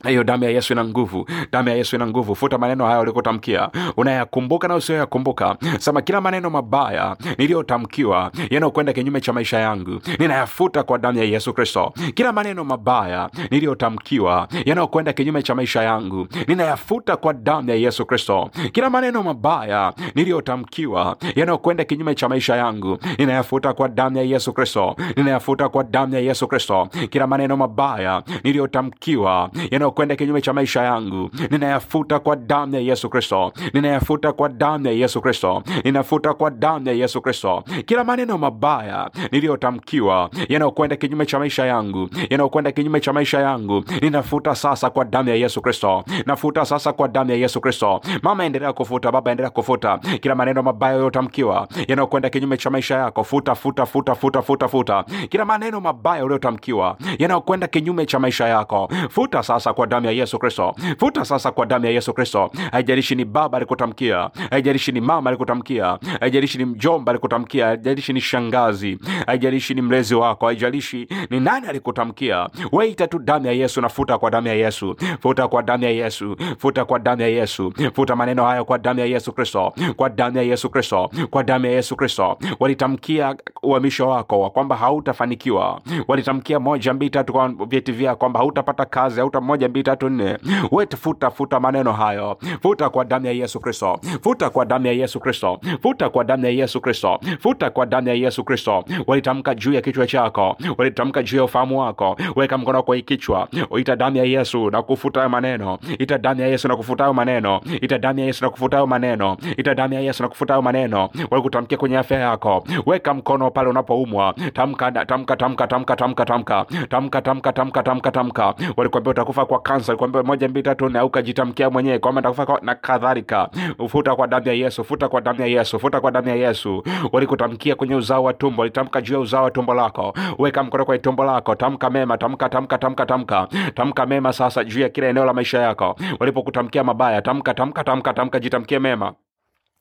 hiyo 0.04 0.25
damu 0.25 0.44
ya 0.44 0.50
yesu 0.50 0.72
ina 0.72 0.84
nguvu. 0.84 1.26
Damu 1.52 1.69
ya 1.69 1.75
yesu 1.75 1.96
ina 1.96 2.06
nguvu. 2.06 2.34
Futa 2.34 2.58
maneno 2.58 2.87
haya 2.87 3.00
ulikotamkia. 3.00 3.69
Unayakumbuka 3.96 4.69
na 4.69 4.75
usiyoyakumbuka 4.75 5.56
sema 5.78 6.02
kila 6.02 6.20
maneno 6.20 6.50
mabaya 6.50 7.16
niliyotamkiwa 7.38 8.31
yanayokwenda 8.50 8.93
kinyume 8.93 9.20
cha 9.20 9.32
maisha 9.32 9.58
yangu 9.58 10.00
ninayafuta 10.19 10.82
kwa 10.82 10.98
damu 10.98 11.19
ya 11.19 11.25
yesu 11.25 11.52
kristo. 11.54 11.93
Kila 12.14 12.32
maneno 12.32 12.64
mabaya 12.64 13.31
niliyotamkiwa 13.50 14.48
yanayokwenda 14.64 15.12
kinyume 15.12 15.43
cha 15.43 15.54
maisha 15.54 15.82
yangu 15.82 16.28
ninayafuta 16.49 17.16
kwa 17.16 17.32
damu 17.32 17.70
ya 17.70 17.76
yesu 17.76 18.06
kristo. 18.06 18.50
Kila 18.72 18.90
maneno 18.90 19.22
mabaya 19.22 19.92
niliyotamkiwa 20.14 21.16
yanayokwenda 21.37 21.84
kinyume 21.84 22.14
cha 22.14 22.28
maisha 22.28 22.56
yangu 22.56 22.99
ninayafuta 23.19 23.72
kwa 23.72 23.88
damu 23.88 24.16
ya 24.16 24.22
yesu 24.22 24.52
kristo. 24.52 24.96
Ninayafuta 25.16 25.69
kwa 25.69 25.84
damu 25.84 26.14
ya 26.14 26.20
yesu 26.20 26.49
kristo. 26.49 26.88
Kila 27.10 27.26
maneno 27.26 27.56
mabaya 27.56 28.22
niliyotamkiwa 28.44 29.50
yanayokwenda 29.86 30.16
kinyume 30.16 30.40
cha 30.40 30.52
maisha 30.52 30.82
yangu. 30.82 31.30
Ninayafuta 31.50 32.18
kwa 32.18 32.36
damu 32.36 32.74
ya 32.74 32.80
yesu 32.80 33.08
kristo. 33.10 33.52
Ninayafuta 33.72 34.32
kwa 34.32 34.48
damu 34.48 34.86
ya 34.86 34.92
yesu 34.92 35.20
kristo. 35.20 35.62
Ninafuta 35.84 36.34
kwa 36.34 36.50
damu 36.50 36.86
ya 36.88 36.92
yesu 36.94 37.20
kristo. 37.20 37.64
Kila 37.87 38.04
maneno 38.04 38.38
mabaya 38.38 39.11
niliyotamkiwa 39.32 40.30
yanayokwenda 40.49 40.96
kinyume 40.96 41.26
cha 41.26 41.38
maisha 41.38 41.66
yangu 41.66 42.08
yanayokwenda 42.30 42.72
kinyume 42.72 43.00
cha 43.00 43.12
maisha 43.12 43.40
yangu 43.40 43.84
ninafuta 44.02 44.54
sasa 44.54 44.90
kwa 44.90 45.04
damu 45.04 45.28
ya 45.28 45.34
yesu 45.34 45.61
kristo. 45.62 46.04
Nafuta 46.26 46.64
sasa 46.64 46.92
kwa 46.92 47.08
damu 47.08 47.30
ya 47.30 47.37
yesu 47.37 47.61
kristo. 47.61 48.00
Mama 48.22 48.44
endelea 48.44 48.72
kufuta 48.72 49.12
baba 49.12 49.30
endelea 49.30 49.50
kufuta. 49.50 49.99
Kila 49.99 50.34
maneno 50.34 50.62
mabaya 50.62 50.92
yaliyotamkiwa 50.92 51.68
yanayokwenda 51.88 52.30
kinyume 52.30 52.56
cha 52.56 52.70
maisha 52.70 52.94
yako 52.96 53.25
futa 53.25 53.54
futa 53.54 53.87
futa 53.87 54.14
futa 54.14 54.42
futa 54.42 54.68
futa. 54.68 55.04
Kila 55.28 55.44
maneno 55.44 55.80
mabaya 55.80 56.25
uliyotamkiwa 56.25 56.96
yanayokwenda 57.18 57.66
kinyume 57.66 58.06
cha 58.06 58.18
maisha 58.18 58.49
yako 58.49 58.88
futa 59.11 59.42
sasa 59.42 59.72
kwa 59.76 59.87
damu 59.87 60.06
ya 60.06 60.12
yesu 60.12 60.38
kristo. 60.38 60.75
Futa 60.99 61.25
sasa 61.25 61.50
kwa 61.50 61.66
damu 61.66 61.85
ya 61.87 61.90
yesu 61.92 62.12
kristo. 62.14 62.50
Haijalishi 62.73 63.14
ni 63.14 63.25
baba 63.25 63.56
alikutamkia 63.56 64.30
haijalishi 64.50 64.92
ni 64.92 65.00
mama 65.00 65.30
alikutamkia 65.30 65.99
haijalishi 66.21 66.59
ni 66.59 66.64
mjomba 66.64 67.11
alikutamkia 67.12 67.66
haijalishi 67.66 68.12
ni 68.12 68.21
shangazi 68.21 68.99
haijalishi 69.26 69.75
ni 69.75 69.83
mlezi 69.83 70.14
wako 70.14 70.47
haijalishi 70.47 71.09
ni 71.30 71.40
nani 71.40 71.66
alikutamkia 71.66 72.49
weita 72.73 73.06
tu 73.06 73.18
damu 73.18 73.47
ya 73.47 73.52
yesu 73.52 73.80
na 73.80 73.88
futa 73.88 74.18
kwa 74.18 74.30
damu 74.30 74.47
ya 74.49 74.54
yesu. 74.54 74.97
Futa 75.21 75.49
kwa 75.49 75.62
damu 75.62 75.85
ya 75.85 75.90
yesu. 75.90 76.37
Futa 76.59 76.85
kwa 76.85 76.99
damu 76.99 77.23
ya 77.23 77.28
yesu. 77.28 77.73
Futa 77.95 78.16
maneno 78.16 78.45
hayo 78.45 78.64
kwa 78.64 78.78
damu 78.78 79.00
ya 79.00 79.06
yesu 79.06 79.33
kristo. 79.33 79.73
Kwa 79.97 80.09
damu 80.09 80.37
ya 80.37 80.42
yesu 80.42 80.71
kristo. 80.71 81.11
Kwa 81.30 81.42
damu 81.45 81.66
ya 81.66 81.73
yesu 81.73 81.97
kristo. 81.97 82.38
Walitamkia 82.61 83.37
uhamisho 83.62 84.09
wako 84.09 84.50
kwamba 84.50 84.76
hautafanikiwa. 84.76 85.80
Walitamkia 86.09 86.61
moja 86.61 86.95
mbili 86.95 87.11
tatu 87.11 87.33
kwa 87.33 87.49
vyeti 87.68 87.92
vyako 87.92 88.16
kwamba 88.16 88.40
hautapata 88.40 88.85
kazi 88.85 89.21
hauta 89.21 89.40
moja 89.40 89.65
moja 89.68 89.94
mbili 90.11 90.37
wet 90.70 90.96
futa 90.96 91.30
futa 91.30 91.61
maneno 91.61 91.92
hayo 91.92 92.38
futa 92.62 92.88
kwa 92.90 93.04
damu 93.04 93.26
ya 93.26 93.32
yesu 93.32 93.61
kristo 93.61 94.00
futa 94.23 94.50
kwa 94.50 94.64
damu 94.64 94.87
ya 94.87 94.92
yesu 94.92 95.20
kristo 95.20 95.61
futa 95.82 96.08
kwa 96.11 96.25
damu 96.25 96.44
ya 96.46 96.50
yesu 96.50 96.80
kristo 96.80 97.20
futa 97.40 97.70
kwa 97.70 97.87
damu 97.87 98.08
ya 98.08 98.14
yesu 98.14 98.44
kristo 98.44 98.85
walitamka 99.06 99.54
juu 99.54 99.73
ya 99.73 99.80
kichwa 99.80 100.06
chako 100.06 100.56
walitamka 100.78 101.23
juu 101.23 101.37
ya 101.37 101.44
ufahamu 101.44 101.80
wako 101.80 102.16
weka 102.37 102.58
mkono 102.58 102.82
kwa 102.82 102.96
kichwa 103.00 103.49
ita 103.78 103.96
damu 103.96 104.16
ya 104.16 104.25
yesu 104.25 104.70
na 104.70 104.82
kufuta 104.82 105.20
hayo 105.20 105.30
maneno 105.30 105.78
ita 105.99 106.18
damu 106.18 106.40
ya 106.40 106.46
yesu 106.46 106.68
na 106.68 106.76
kufuta 106.76 107.04
hayo 107.04 107.14
maneno 107.14 107.61
ita 107.80 107.99
damu 107.99 108.20
ya 108.20 108.26
yesu 108.26 108.44
na 108.44 108.50
kufuta 108.50 108.76
hayo 108.76 108.87
maneno 108.87 109.37
ita 109.56 109.75
damu 109.75 109.94
ya 109.94 110.00
yesu 110.00 110.23
na 110.23 110.28
kufuta 110.28 110.52
hayo 110.54 110.62
maneno 110.62 111.08
walikutamkia 111.30 111.78
kwenye 111.78 111.99
afya 111.99 112.18
yako 112.18 112.64
weka 112.87 113.14
mkono 113.14 113.50
pale 113.50 113.68
unapoumwa 113.68 114.35
tamka 114.54 114.92
tamka 114.92 115.37
tamka 115.37 115.66
tamka 115.66 115.96
tamka 115.96 116.25
tamka 116.26 116.54
tamka 116.88 117.23
tamka 117.23 117.52
tamka 117.52 117.82
tamka 117.82 118.11
tamka 118.12 118.54
walikwambia 118.76 119.11
utakufa 119.11 119.46
kwa 119.46 119.55
kansa 119.58 119.92
walikwambia 119.92 120.22
moja 120.22 120.48
mbili 120.48 120.62
tatu 120.62 120.88
nne 120.88 120.98
au 120.98 121.06
ukajitamkia 121.06 121.70
mwenyewe 121.70 121.98
kwamba 121.98 122.20
nitakufa 122.20 122.46
kwa- 122.46 122.60
na 122.62 122.75
kadhalika. 122.75 123.48
Futa 123.88 124.16
kwa 124.16 124.26
damu 124.26 124.46
ya 124.48 124.52
yesu 124.54 124.84
futa 124.84 125.08
kwa 125.08 125.20
damu 125.20 125.40
ya 125.40 125.46
yesu 125.46 125.78
futa 125.78 126.00
kwa 126.00 126.10
damu 126.10 126.28
ya 126.28 126.34
yesu. 126.34 126.82
Walikutamkia 127.12 127.75
kwenye 127.75 127.94
uzao 127.94 128.25
wa 128.25 128.32
tumbo 128.32 128.62
walitamka 128.62 129.00
juu 129.00 129.14
ya 129.14 129.20
uzao 129.20 129.44
wa 129.44 129.50
tumbo 129.50 129.75
lako. 129.75 130.14
Weka 130.38 130.62
mkono 130.62 130.84
kwa 130.84 130.98
tumbo 130.98 131.25
lako 131.25 131.54
tamka 131.54 131.90
mema 131.90 132.18
tamka 132.18 132.48
tamka 132.48 132.78
tamka 132.78 133.06
tamka. 133.06 133.48
Tamka 133.75 134.06
mema 134.06 134.32
sasa 134.32 134.64
juu 134.64 134.80
ya 134.80 134.88
kila 134.88 135.06
eneo 135.06 135.25
la 135.25 135.32
maisha 135.32 135.58
yako. 135.58 135.96
Walipokutamkia 136.20 136.84
mabaya 136.84 137.22
tamka 137.22 137.54
tamka 137.54 137.84
tamka 137.84 138.14
tamka 138.14 138.40
jitamkie 138.40 138.78
mema 138.78 139.12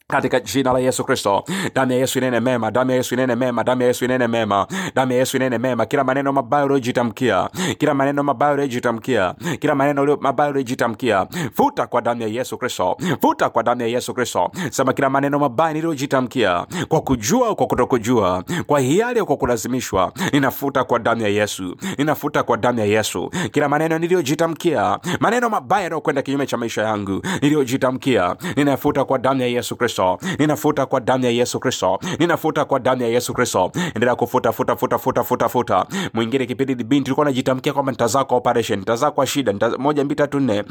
katika 0.08 0.40
jina 0.40 0.74
la 0.74 0.80
yesu 0.80 1.04
kristo. 1.04 1.44
Damu 1.76 1.92
ya 1.92 1.98
yesu 1.98 2.20
inene 2.20 2.40
mema 2.40 2.72
damu 2.72 2.92
ya 2.92 2.98
yesu 2.98 3.14
inene 3.16 3.36
mema 3.36 3.64
damu 3.64 3.82
ya 3.82 3.88
yesu 3.88 4.06
inene 4.06 4.28
mema. 4.28 4.68
Damu 4.96 5.12
ya 5.12 5.18
yesu 5.18 5.38
inene 5.38 5.58
mema. 5.58 5.86
Kila 5.86 6.04
maneno 6.04 6.32
mabaya 6.34 6.66
uliojitamkia 6.66 7.50
kila 7.78 7.94
maneno 7.94 8.24
mabaya 8.24 8.54
uliojitamkia 8.54 9.36
kila 9.60 9.76
maneno 9.76 10.18
mabaya 10.22 10.50
uliojitamkia 10.50 11.28
futa 11.54 11.88
kwa 11.88 12.02
damu 12.02 12.22
ya 12.22 12.28
yesu 12.28 12.58
kristo. 12.58 12.98
Futa 13.22 13.50
kwa 13.50 13.64
damu 13.64 13.82
ya 13.82 13.88
yesu 13.88 14.14
kristo. 14.14 14.52
Sema 14.72 14.94
kila 14.94 15.10
maneno 15.10 15.40
mabaya 15.40 15.74
niliyojitamkia 15.74 16.66
kwa 16.88 17.02
kujua 17.02 17.56
kwa 17.56 17.68
kutokujua 17.68 18.44
kwa 18.68 18.80
hiari 18.80 19.24
kwa 19.24 19.38
kulazimishwa 19.38 20.12
ninafuta 20.34 20.84
kwa 20.84 21.00
damu 21.00 21.22
ya 21.22 21.28
yesu. 21.28 21.76
Ninafuta 21.98 22.44
kwa 22.44 22.58
damu 22.58 22.80
ya 22.80 22.86
yesu. 22.86 23.30
Kila 23.52 23.70
maneno 23.70 23.98
niliyojitamkia 24.00 25.00
maneno 25.20 25.50
mabaya 25.50 25.84
yanayokwenda 25.84 26.22
kinyume 26.22 26.46
cha 26.46 26.58
maisha 26.58 26.82
yangu 26.84 27.22
niliyojitamkia 27.42 28.36
ninafuta 28.56 29.06
kwa 29.06 29.18
damu 29.18 29.42
ya 29.42 29.48
yesu 29.48 29.76
kristo 29.76 29.95
ninafuta 30.40 30.86
kwa 30.86 31.00
damu 31.00 31.26
ya 31.26 31.32
yesu 31.32 31.60
kristo. 31.60 32.00
Ninafuta 32.20 32.66
kwa 32.66 32.80
damu 32.80 33.02
ya 33.02 33.08
yesu 33.08 33.34
kristo. 33.34 33.72
Endelea 33.96 34.16
kufuta 34.16 34.52
futa 34.52 34.76
futa 34.76 34.98
futa 34.98 35.24
futa 35.24 35.50
futa. 35.50 35.86
Mwingine 36.14 36.46
kipindi 36.46 36.76
binti 36.76 37.10
ulikuwa 37.12 37.26
unajitamkia 37.26 37.74
kwamba 37.74 37.92
nitazaa 37.92 38.24
kwa 38.24 38.38
operation 38.38 38.80
nitazaa 38.80 39.12
kwa 39.12 39.28
shida 39.28 39.54
nita, 39.54 39.70
moja 39.78 40.04
mbili 40.04 40.16
tatu 40.18 40.40
nne. 40.40 40.64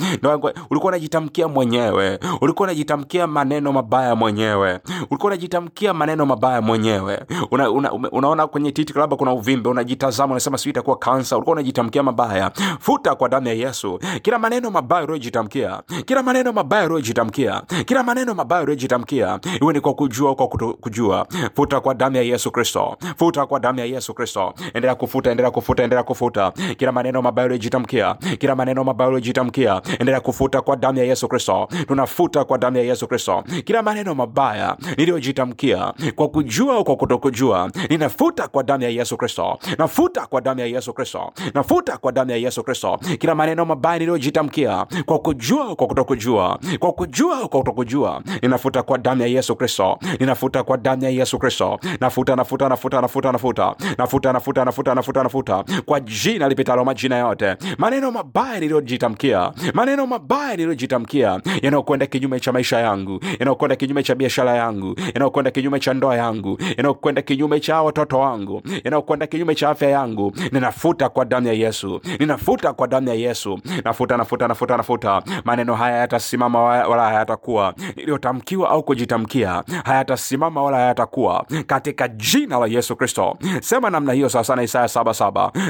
Ulikuwa 0.71 0.88
unajitamkia 0.90 1.49
mwenyewe. 1.49 2.19
Ulikuwa 2.40 2.66
unajitamkia 2.66 3.26
maneno 3.26 3.73
mabaya 3.73 4.14
mwenyewe. 4.14 4.81
Ulikuwa 5.11 5.26
unajitamkia 5.33 5.95
maneno 5.95 6.26
mabaya 6.26 6.61
mwenyewe. 6.61 7.21
Una, 7.50 7.71
una, 7.71 7.93
unaona 7.93 8.47
kwenye 8.47 8.73
titi 8.73 8.93
labda 8.99 9.16
kuna 9.16 9.33
uvimbe 9.33 9.69
unajitazama 9.69 10.31
unasema 10.33 10.59
sijui 10.59 10.71
itakuwa 10.71 10.97
kansa 10.99 11.37
ulikuwa 11.37 11.52
unajitamkia 11.54 12.02
mabaya. 12.02 12.50
Futa 12.81 13.14
kwa 13.14 13.28
damu 13.28 13.47
ya 13.49 13.54
yesu. 13.54 13.99
Kila 14.23 14.38
maneno 14.38 14.71
mabaya 14.71 15.04
uliojitamkia 15.04 15.83
kila 16.07 16.23
maneno 16.23 16.52
mabaya 16.52 16.85
uliojitamkia 16.87 17.62
kila 17.87 18.02
maneno 18.02 18.35
mabaya 18.35 18.62
uliojitamkia 19.23 19.59
iwe 19.61 19.73
ni 19.73 19.80
kwa 19.80 19.94
kujua 19.94 20.35
kwa 20.35 20.49
kuto 20.49 20.75
kujua. 20.80 21.26
Futa 21.56 21.80
kwa 21.80 21.94
damu 21.94 22.16
ya 22.16 22.23
yesu 22.23 22.50
kristo. 22.50 22.97
Futa 23.18 23.47
kwa 23.47 23.61
damu 23.61 23.78
ya 23.78 23.85
yesu 23.85 24.14
kristo. 24.14 24.54
Endelea 24.75 24.94
kufuta 24.94 25.30
endelea 25.30 25.50
kufuta 25.50 25.83
endelea 25.83 26.02
kufuta. 26.04 26.52
Kila 26.78 26.92
maneno 26.92 27.23
mabaya 27.23 27.47
uliojitamkia 27.47 28.14
kila 28.38 28.56
maneno 28.56 28.85
mabaya 28.85 29.09
uliojitamkia 29.09 29.83
endelea 29.99 30.21
kufuta 30.21 30.61
kwa 30.61 30.76
damu 30.76 30.99
ya 30.99 31.04
yesu 31.04 31.28
kristo. 31.28 31.68
Tunafuta 31.88 32.44
kwa 32.44 32.59
damu 32.59 32.76
ya 32.76 32.83
yesu 32.83 33.06
kristo. 33.09 33.44
Kila 33.64 33.83
maneno 33.83 34.14
mabaya 34.14 34.76
niliyojitamkia 34.97 35.92
kwa 36.14 36.28
kujua 36.28 36.85
kwa 36.85 36.97
kutokujua 36.97 37.71
ninafuta 37.90 38.49
kwa 38.49 38.62
damu 38.62 38.83
ya 38.85 38.88
yesu 38.90 39.16
kristo. 39.16 39.59
Nafuta 39.78 40.26
kwa 40.26 40.40
damu 40.40 40.61
ya 40.61 40.66
yesu 40.66 40.92
kristo. 40.92 41.33
Nafuta 41.54 41.97
kwa 41.97 42.12
damu 42.12 42.30
ya 42.30 42.37
yesu 42.37 42.62
kristo. 42.62 42.99
Kila 43.18 43.35
maneno 43.35 43.64
mabaya 43.64 43.99
niliyojitamkia 43.99 44.87
kwa 45.06 45.18
kujua 45.18 45.76
kwa 45.76 45.87
kutokujua 45.87 46.59
kwa 46.78 46.92
kujua 46.92 47.37
kwa 47.49 47.61
kutokujua 47.61 48.23
ninafuta 48.42 48.83
kwa 48.83 48.99
damu 49.04 49.23
ya 49.23 49.28
yesu 49.28 49.56
kristo. 49.56 49.99
Ninafuta 50.20 50.62
kwa 50.62 50.76
damu 50.76 51.04
ya 51.04 51.11
yesu 51.11 51.38
kristo. 51.38 51.78
Nafuta 52.00 52.37
nafuta 52.37 52.68
nafuta 52.68 53.00
nafuta 53.00 53.32
nafuta. 53.32 53.75
Nafuta 53.99 54.32
nafuta 54.32 54.64
nafuta 54.64 54.94
nafuta 54.94 55.23
nafuta. 55.23 55.64
Kwa 55.87 56.00
jina 56.00 56.49
lipitalo 56.49 56.84
majina 56.84 57.16
yote. 57.18 57.56
Maneno 57.78 58.11
mabaya 58.11 58.61
niliyojitamkia. 58.61 59.52
Maneno 59.75 60.06
mabaya 60.06 60.50
niliyojitamkia. 60.50 61.40
Yanayokwenda 61.62 62.06
kinyume 62.06 62.40
cha 62.40 62.52
maisha 62.52 62.78
yangu. 62.80 63.20
Yanayokwenda 63.38 63.76
kinyume 63.76 64.02
cha 64.02 64.14
biashara 64.14 64.54
yangu. 64.56 64.94
Yanayokwenda 65.14 65.50
kinyume 65.50 65.80
cha 65.80 65.94
ndoa 65.94 66.16
yangu. 66.16 66.58
Yanayokwenda 66.76 67.23
kinyume 67.23 67.61
cha 67.61 67.82
watoto 67.82 68.18
wangu. 68.18 68.62
Yanayokwenda 68.84 69.26
kinyume 69.26 69.54
cha 69.54 69.70
afya 69.70 69.90
yangu. 69.90 70.32
Ninafuta 70.52 71.08
kwa 71.08 71.25
damu 71.25 71.46
ya 71.46 71.52
yesu. 71.52 72.00
Ninafuta 72.18 72.73
kwa 72.73 72.87
damu 72.87 73.08
ya 73.08 73.14
yesu. 73.14 73.58
Nafuta 73.84 74.16
nafuta 74.16 74.49
nafuta 74.49 74.76
nafuta. 74.76 75.23
Maneno 75.44 75.75
haya 75.75 75.96
yatasimama 75.96 76.61
wala 76.62 77.04
hayatakuwa. 77.04 77.75
Niliyotamkiwa 77.96 78.70
au 78.70 78.82
kujitamkia 78.94 79.62
hayatasimama 79.84 80.62
wala 80.62 80.76
hayatakuwa 80.76 81.46
katika 81.66 82.08
jina 82.08 82.58
la 82.58 82.66
yesu 82.66 82.96
kristo. 82.96 83.36
Sema 83.60 83.90
namna 83.90 84.12
hiyo 84.12 84.28
sawa 84.28 84.44
sana 84.44 84.62
isaya 84.62 84.88
saba. 84.88 85.14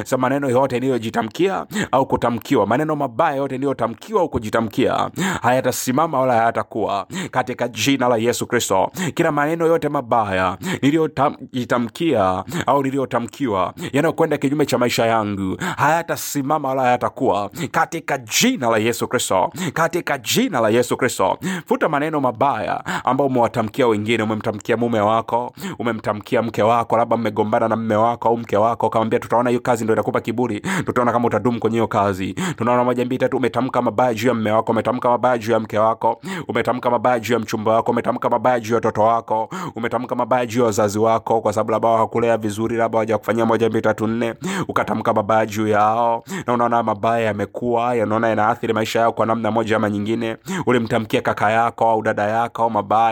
Sema 0.05 0.21
maneno 0.23 0.49
yote 0.51 0.75
niliyojitamkia 0.81 1.67
au 1.93 2.07
kutamkiwa 2.07 2.67
maneno 2.67 2.97
mabaya 2.97 3.37
yote 3.37 3.55
niliyotamkiwa 3.55 4.21
au 4.21 4.29
kujitamkia 4.29 5.11
hayatasimama 5.43 6.21
wala 6.21 6.33
hayatakuwa 6.35 7.07
katika 7.31 7.69
jina 7.69 8.09
la 8.09 8.17
yesu 8.17 8.47
kristo. 8.47 8.91
Kila 9.15 9.33
maneno 9.33 9.67
yote 9.67 9.89
mabaya 9.89 10.59
niliyojitamkia 10.83 12.45
au 12.67 12.83
niliyotamkiwa 12.83 13.75
yanayokwenda 13.93 14.37
kinyume 14.37 14.67
cha 14.67 14.79
maisha 14.79 15.07
yangu 15.07 15.57
hayatasimama 15.77 16.69
wala 16.69 16.83
hayatakuwa 16.83 17.51
katika 17.71 18.19
jina 18.19 18.71
la 18.71 18.79
yesu 18.79 19.09
kristo. 19.09 19.53
Katika 19.73 20.19
jina 20.19 20.61
la 20.61 20.69
yesu 20.69 20.97
kristo. 20.97 21.39
Futa 21.67 21.89
maneno 21.89 22.21
mabaya 22.21 22.85
ambao 23.15 23.27
umewatamkia 23.27 23.87
wengine 23.87 24.23
umemtamkia 24.23 24.77
mume 24.77 25.01
wako 25.01 25.53
umemtamkia 25.79 26.43
mke 26.43 26.63
wako 26.63 26.97
labda 26.97 27.17
mmegombana 27.17 27.69
na 27.69 27.77
mme 27.77 27.97
wako 27.97 28.29
au 28.29 28.37
mke 28.37 28.57
wako 28.57 28.87
ukamwambia 28.87 29.19
tutaona 29.19 29.51
hiyo 29.51 29.61
kazi 29.61 29.85
ndo 29.85 29.93
inakupa 29.93 30.21
kiburi 30.21 30.61
tutaona 30.87 31.13
kama 31.13 31.27
utadumu 31.29 31.61
kwenye 31.61 31.75
hiyo 31.77 31.87
kazi. 31.87 32.33
Tunaona 32.57 32.85
moja 32.85 33.05
mbili 33.05 33.19
tatu 33.19 33.37
umetamka 33.37 33.83
mabaya 33.83 34.15
juu 34.15 34.29
ya 34.29 34.35
mme 34.35 34.51
wako 34.51 34.73
umetamka 34.73 35.11
mabaya 35.11 35.39
juu 35.39 35.53
ya 35.53 35.61
mke 35.61 35.79
wako 35.79 36.21
umetamka 36.49 36.91
mabaya 36.91 37.21
juu 37.21 37.33
ya 37.35 37.39
mchumba 37.41 37.73
wako 37.73 37.91
umetamka 37.93 38.31
mabaya 38.31 38.61
juu 38.61 38.71
ya 38.71 38.75
watoto 38.77 39.03
wako 39.03 39.49
umetamka 39.77 40.15
mabaya 40.15 40.47
juu 40.47 40.61
ya 40.61 40.67
wazazi 40.67 40.99
wako 40.99 41.41
kwa 41.41 41.53
sababu 41.53 41.71
labda 41.73 41.89
hawakulea 41.89 42.37
vizuri 42.37 42.77
labda 42.77 42.97
hawajakufanyia 42.97 43.47
moja 43.47 43.69
mbili 43.69 43.83
tatu 43.83 44.07
nne 44.07 44.35
ukatamka 44.69 45.13
mabaya 45.15 45.47
juu 45.47 45.67
yao. 45.69 46.25
Na 46.47 46.53
unaona 46.55 46.83
mabaya 46.83 47.25
yamekuwa 47.27 47.95
yanaona 47.95 48.29
yanaathiri 48.29 48.73
maisha 48.73 49.01
yao 49.01 49.13
kwa 49.13 49.27
namna 49.27 49.51
moja 49.51 49.77
ama 49.77 49.91
nyingine. 49.91 50.37
Ulimtamkia 50.67 51.21
kaka 51.23 51.51
yako 51.51 51.91
au 51.91 52.03
dada 52.03 52.23
yako 52.23 52.71
mabaya 52.71 53.04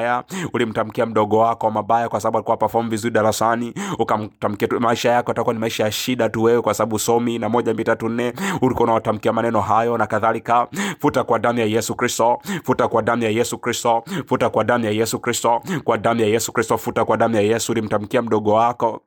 ulimtamkia 0.53 1.07
mdogo 1.07 1.39
wako 1.39 1.71
mabaya 1.71 2.09
kwa 2.09 2.21
sababu 2.21 2.39
alikuwa 2.39 2.57
perform 2.57 2.89
vizuri 2.91 3.15
darasani 3.15 3.75
ukamtamkia 3.99 4.69
maisha 4.81 5.11
yako 5.13 5.31
atakuwa 5.31 5.55
ni 5.55 5.61
maisha 5.61 5.85
ya 5.85 5.93
shida 5.93 6.29
tu 6.29 6.43
wewe 6.43 6.63
kwa 6.63 6.75
sababu 6.75 6.99
somi 6.99 7.39
na 7.39 7.49
moja 7.49 7.73
mbili 7.75 7.85
tatu 7.85 8.09
nne 8.09 8.33
ulikuwa 8.63 8.85
unawatamkia 8.85 9.33
maneno 9.33 9.61
hayo 9.61 9.99
na 9.99 10.07
kadhalika. 10.07 10.69
Futa 11.01 11.25
kwa 11.25 11.39
damu 11.39 11.59
ya 11.59 11.65
yesu 11.67 11.95
kristo 11.95 12.39
futa 12.65 12.89
kwa 12.89 13.03
damu 13.03 13.23
ya 13.23 13.31
yesu 13.31 13.59
kristo 13.59 14.05
futa 14.27 14.51
kwa 14.51 14.65
damu 14.65 14.85
ya 14.85 14.91
yesu 14.91 15.19
kristo 15.19 15.63
kwa 15.85 15.99
damu 15.99 16.21
ya 16.21 16.27
yesu 16.27 16.53
kristo 16.53 16.79
futa 16.79 17.05
kwa 17.05 17.17
damu 17.17 17.35
ya 17.35 17.41
yesu 17.43 17.73
ulimtamkia 17.73 18.23
mdogo 18.23 18.53
wako 18.53 19.01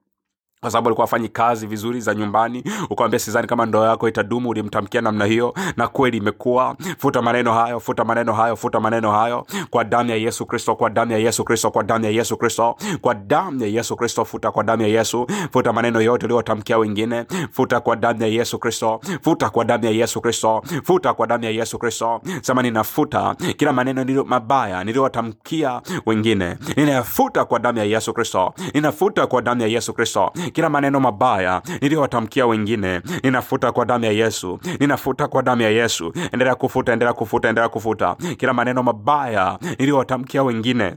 kwa 0.65 0.71
sababu 0.71 0.87
alikuwa 0.89 1.03
afanyi 1.05 1.29
kazi 1.29 1.67
vizuri 1.67 2.01
za 2.01 2.13
nyumbani 2.15 2.63
ukawambia 2.89 3.19
sizani 3.19 3.47
kama 3.47 3.65
ndoa 3.65 3.89
yako 3.89 4.07
itadumu 4.09 4.49
ulimtamkia 4.49 5.01
namna 5.01 5.25
hiyo 5.25 5.53
na 5.77 5.87
kweli 5.87 6.17
imekuwa 6.17 6.75
futa 6.97 7.21
maneno 7.21 7.53
hayo 7.53 7.79
futa 7.79 8.03
maneno 8.05 8.33
hayo 8.33 8.55
futa 8.55 8.79
maneno 8.79 9.11
hayo 9.11 9.45
kwa 9.69 9.83
damu 9.83 10.09
ya 10.09 10.15
yesu 10.15 10.45
kristo 10.45 10.75
kwa 10.75 10.89
damu 10.89 11.11
ya 11.11 11.17
yesu 11.17 11.43
kristo 11.43 11.71
kwa 11.71 11.83
damu 11.83 12.05
ya 12.05 12.11
yesu 12.11 12.37
kristo 12.37 12.75
kwa 13.01 13.13
damu 13.15 13.61
ya 13.61 13.67
yesu 13.67 13.95
kristo 13.95 14.25
futa 14.25 14.51
kwa 14.51 14.63
damu 14.63 14.81
ya 14.81 14.87
yesu 14.87 15.27
futa 15.53 15.73
maneno 15.73 16.01
yote 16.01 16.25
uliotamkia 16.25 16.77
wengine 16.77 17.25
futa 17.51 17.79
kwa 17.79 17.95
damu 17.95 18.21
ya 18.21 18.27
yesu 18.27 18.59
kristo 18.59 19.01
futa 19.21 19.49
kwa 19.49 19.65
damu 19.65 19.85
ya 19.85 19.91
yesu 19.91 20.21
kristo 20.21 20.63
futa 20.83 21.13
kwa 21.13 21.27
damu 21.27 21.43
ya 21.43 21.49
yesu 21.49 21.77
kristo 21.79 22.21
sema 22.41 22.61
ninafuta 22.61 23.35
kila 23.57 23.73
maneno 23.73 24.03
nilio 24.03 24.23
mabaya 24.23 24.83
niliyotamkia 24.83 25.81
wengine 26.05 26.57
ninayafuta 26.77 27.45
kwa 27.45 27.59
damu 27.59 27.77
ya 27.77 27.83
yesu 27.85 28.13
kristo 28.13 28.53
ninafuta 28.73 29.27
kwa 29.27 29.41
damu 29.41 29.61
ya 29.61 29.67
yesu 29.67 29.93
kristo 29.93 30.31
kila 30.55 30.69
maneno 30.69 30.99
mabaya 30.99 31.61
niliyowatamkia 31.81 32.45
wengine 32.47 33.01
ninafuta 33.23 33.71
kwa 33.71 33.85
damu 33.85 34.05
ya 34.05 34.11
yesu 34.11 34.59
ninafuta 34.79 35.27
kwa 35.27 35.43
damu 35.43 35.61
ya 35.61 35.69
yesu. 35.69 36.13
Endelea 36.31 36.55
kufuta 36.55 36.93
endelea 36.93 37.13
kufuta 37.13 37.49
endelea 37.49 37.69
kufuta. 37.69 38.15
Kila 38.37 38.53
maneno 38.53 38.83
mabaya 38.83 39.59
niliyowatamkia 39.79 40.43
wengine 40.43 40.95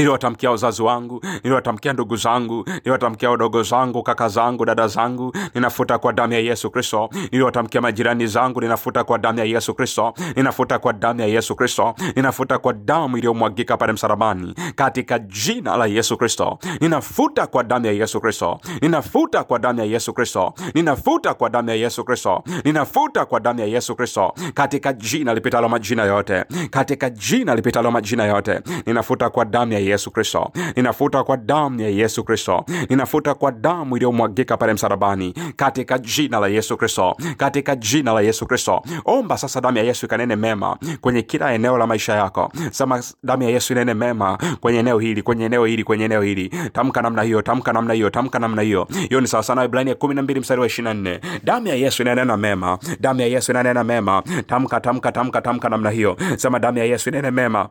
niliwatamkia 0.00 0.50
wazazi 0.50 0.82
wangu 0.82 1.20
niliwatamkia 1.44 1.92
ndugu 1.92 2.16
zangu 2.16 2.64
niliwatamkia 2.66 3.30
wadogo 3.30 3.62
zangu 3.62 4.02
kaka 4.02 4.28
zangu 4.28 4.64
dada 4.64 4.88
zangu. 4.88 5.32
Ninafuta 5.54 5.98
kwa 5.98 6.12
damu 6.12 6.32
ya 6.32 6.38
yesu 6.38 6.70
kristo. 6.70 7.10
Niliwatamkia 7.32 7.80
majirani 7.80 8.26
zangu 8.26 8.60
ninafuta 8.60 9.04
kwa 9.04 9.18
damu 9.18 9.38
ya 9.38 9.44
yesu 9.44 9.74
kristo. 9.74 10.14
Ninafuta 10.36 10.78
kwa 10.78 10.92
damu 10.92 11.20
ya 11.20 11.26
yesu 11.26 11.56
kristo. 11.56 11.94
Ninafuta 12.16 12.58
kwa 12.58 12.72
damu 12.72 13.16
iliyomwagika 13.18 13.76
pale 13.76 13.92
msalabani. 13.92 14.54
Katika 14.74 15.18
jina 15.18 15.76
la 15.76 15.86
yesu 15.86 16.16
kristo. 16.16 16.58
Ninafuta 16.80 17.46
kwa 17.46 17.64
damu 17.64 17.86
ya 17.86 17.92
yesu 17.92 18.20
kristo. 18.20 18.60
Ninafuta 18.82 19.44
kwa 19.44 19.58
damu 19.58 19.78
ya 19.80 19.84
yesu 19.86 20.12
kristo. 20.14 20.54
Ninafuta 20.74 21.34
kwa 21.34 21.48
damu 21.48 21.68
ya 21.68 21.74
yesu 21.74 22.04
kristo. 22.04 22.42
Ninafuta 22.64 23.24
kwa 23.24 23.40
damu 23.40 23.60
ya 23.60 23.66
yesu 23.66 23.94
kristo. 23.96 24.34
Katika 24.54 24.92
jina 24.92 25.34
lipitalo 25.34 25.68
majina 25.68 26.04
yote. 26.04 26.44
Katika 26.70 27.10
jina 27.10 27.54
lipitalo 27.54 27.90
majina 27.90 28.24
yote. 28.24 28.60
Ninafuta 28.86 29.30
kwa 29.30 29.44
damu 29.44 29.72
ya 29.78 29.82
yesu 29.82 30.10
kristo. 30.10 30.50
Ninafuta 30.76 31.24
kwa 31.24 31.36
damu 31.36 31.80
ya 31.80 31.88
yesu 31.88 32.24
kristo. 32.24 32.64
Ninafuta 32.88 33.34
kwa 33.34 33.52
damu 33.52 33.96
iliyomwagika 33.96 34.56
pale 34.56 34.72
msalabani. 34.74 35.34
Katika 35.56 35.98
jina 35.98 36.40
la 36.40 36.48
yesu 36.48 36.76
kristo. 36.76 37.16
Katika 37.36 37.76
jina 37.76 38.12
la 38.12 38.20
yesu 38.20 38.46
kristo. 38.46 38.82
Omba 39.04 39.38
sasa 39.38 39.60
damu 39.60 39.78
ya 39.78 39.84
yesu 39.84 40.06
ikanene 40.06 40.36
mema 40.36 40.76
kwenye 41.00 41.22
kila 41.22 41.52
eneo 41.52 41.78
la 41.78 41.86
maisha 41.86 42.14
yako. 42.14 42.52
Sema 42.70 43.02
damu 43.22 43.42
ya 43.42 43.48
yesu 43.50 43.72
inene 43.72 43.94
mema 43.94 44.38
kwenye 44.60 44.78
eneo 44.78 44.98
hili 44.98 45.22
kwenye 45.22 45.44
eneo 45.44 45.64
hili 45.64 45.84
kwenye 45.84 46.04
eneo 46.04 46.22
hili. 46.22 46.48
Tamka 46.72 47.02
namna 47.02 47.22
hiyo 47.22 47.42
tamka 47.42 47.72
namna 47.72 47.94
hiyo 47.94 48.10
tamka 48.10 48.38
namna 48.38 48.62
hiyo. 48.62 48.88
Hiyo 49.08 49.20
ni 49.20 49.26
sawasawa 49.28 49.56
na 49.56 49.64
ibrania 49.64 49.94
kumi 49.94 50.14
na 50.14 50.22
mbili 50.22 50.40
mstari 50.40 50.60
wa 50.60 50.66
ishiri 50.66 50.84
na 50.84 50.94
nne. 50.94 51.20
Damu 51.44 51.66
ya 51.66 51.74
yesu 51.74 52.02
inanena 52.02 52.36
mema. 52.36 52.78
Damu 53.00 53.20
ya 53.20 53.26
yesu 53.26 53.52
inanena 53.52 53.84
mema. 53.84 54.22
Tamka 54.46 54.80
tamka 54.80 55.12
tamka 55.12 55.40
tamka 55.42 55.68
namna 55.68 55.90
hiyo. 55.90 56.16
Sema 56.36 56.58
damu 56.58 56.78
ya 56.78 56.84
yesu 56.84 57.08
inene 57.10 57.30
mema 57.30 57.68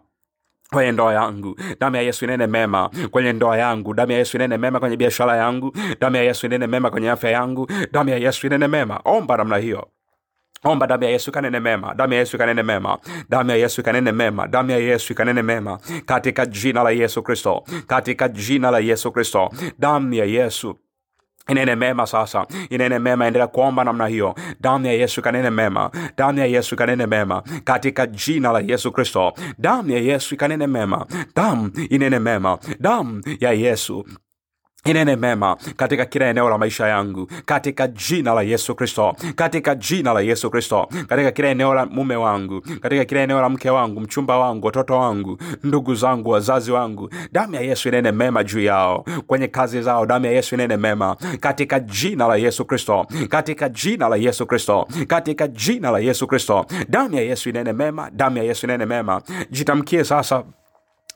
kwenye 0.74 0.91
ndoa 0.91 1.13
yangu 1.13 1.55
damu 1.79 1.95
ya 1.95 2.01
yesu 2.01 2.25
inene 2.25 2.48
mema. 2.48 2.89
Kwenye 3.12 3.34
ndoa 3.34 3.57
yangu 3.57 3.93
damu 3.93 4.12
ya 4.12 4.17
yesu 4.17 4.38
inene 4.38 4.57
mema 4.57 4.79
kwenye 4.79 4.98
biashara 4.98 5.36
yangu. 5.38 5.74
Damu 6.00 6.15
ya 6.15 6.24
yesu 6.24 6.45
inene 6.45 6.67
mema 6.67 6.89
kwenye 6.89 7.10
afya 7.12 7.29
yangu. 7.31 7.67
Damu 7.91 8.10
ya 8.10 8.17
yesu 8.17 8.48
inene 8.48 8.67
mema. 8.67 9.01
Omba 9.05 9.38
namna 9.38 9.57
hiyo. 9.57 9.88
Omba 10.63 10.88
damu 10.88 11.03
ya 11.03 11.10
yesu 11.10 11.29
ikanene 11.31 11.60
mema. 11.60 11.93
Damu 11.93 12.13
ya 12.13 12.19
yesu 12.19 12.36
ikanene 12.38 12.63
mema. 12.63 12.98
Damu 13.29 13.50
ya 13.50 13.55
yesu 13.55 13.81
ikanene 13.81 14.12
mema. 14.12 14.48
Damu 14.48 14.72
ya 14.72 14.77
yesu 14.77 15.13
ikanene 15.13 15.41
mema. 15.41 15.79
Katika 16.05 16.45
jina 16.45 16.84
la 16.84 16.91
yesu 16.91 17.24
kristo. 17.24 17.63
Katika 17.88 18.27
jina 18.27 18.72
la 18.72 18.79
yesu 18.79 19.12
kristo. 19.12 19.50
Damu 19.79 20.13
ya 20.13 20.25
yesu 20.25 20.75
inene 21.50 21.75
mema 21.75 22.06
sasa. 22.08 22.46
Inene 22.70 23.00
mema. 23.00 23.28
Endelea 23.28 23.48
kuomba 23.48 23.84
namna 23.84 24.08
hiyo. 24.08 24.36
Damu 24.62 24.86
ya 24.86 24.94
yesu 24.94 25.20
ikanene 25.22 25.50
mema. 25.50 25.92
Damu 26.18 26.40
ya 26.40 26.46
yesu 26.46 26.75
ikanene 26.75 27.06
mema. 27.06 27.44
Katika 27.64 28.08
jina 28.08 28.52
la 28.52 28.60
yesu 28.60 28.92
kristo. 28.92 29.34
Damu 29.58 29.92
ya 29.92 30.00
yesu 30.00 30.36
ikanene 30.36 30.68
mema. 30.68 31.06
Damu 31.36 31.72
inene 31.90 32.20
mema. 32.20 32.58
Damu 32.80 33.22
ya 33.40 33.52
yesu 33.52 34.06
inene 34.86 35.15
mema 35.15 35.58
katika 35.77 36.06
kila 36.06 36.25
eneo 36.25 36.50
la 36.50 36.58
maisha 36.58 36.88
yangu 36.88 37.27
katika 37.46 37.88
jina 37.88 38.34
la 38.34 38.42
yesu 38.42 38.75
kristo 38.75 39.15
katika 39.36 39.75
jina 39.75 40.13
la 40.13 40.22
yesu 40.22 40.50
kristo 40.50 40.88
katika 41.08 41.32
kila 41.32 41.48
eneo 41.48 41.74
la 41.74 41.86
mume 41.86 42.15
wangu 42.15 42.62
katika 42.82 43.06
kila 43.06 43.22
eneo 43.22 43.42
la 43.42 43.50
mke 43.50 43.70
wangu 43.70 44.00
mchumba 44.01 44.38
wangu 44.38 44.65
watoto 44.65 44.98
wangu 44.98 45.38
ndugu 45.63 45.96
zangu 45.96 46.30
wazazi 46.30 46.72
wangu. 46.72 47.10
Damu 47.32 47.56
ya 47.56 47.62
yesu 47.62 47.88
inene 47.89 48.12
mema 48.12 48.44
juu 48.44 48.62
yao 48.62 49.06
kwenye 49.27 49.48
kazi 49.48 49.82
zao 49.82 50.06
damu 50.06 50.25
ya 50.25 50.32
yesu 50.32 50.56
inene 50.56 50.77
mema 50.77 51.15
katika 51.39 51.80
jina 51.80 52.27
la 52.27 52.36
yesu 52.36 52.65
kristo 52.65 53.06
katika 53.30 53.70
jina 53.70 54.10
la 54.10 54.15
yesu 54.15 54.46
kristo 54.46 54.88
katika 55.08 55.48
jina 55.48 55.92
la 55.92 56.00
yesu 56.00 56.27
kristo. 56.27 56.65
Damu 56.89 57.15
ya 57.15 57.22
yesu 57.22 57.50
inene 57.50 57.74
mema 57.74 58.10
damu 58.12 58.38
ya 58.38 58.44
yesu 58.44 58.65
inene 58.65 58.86
mema. 58.86 59.22
Jitamkie 59.51 60.04
sasa 60.04 60.44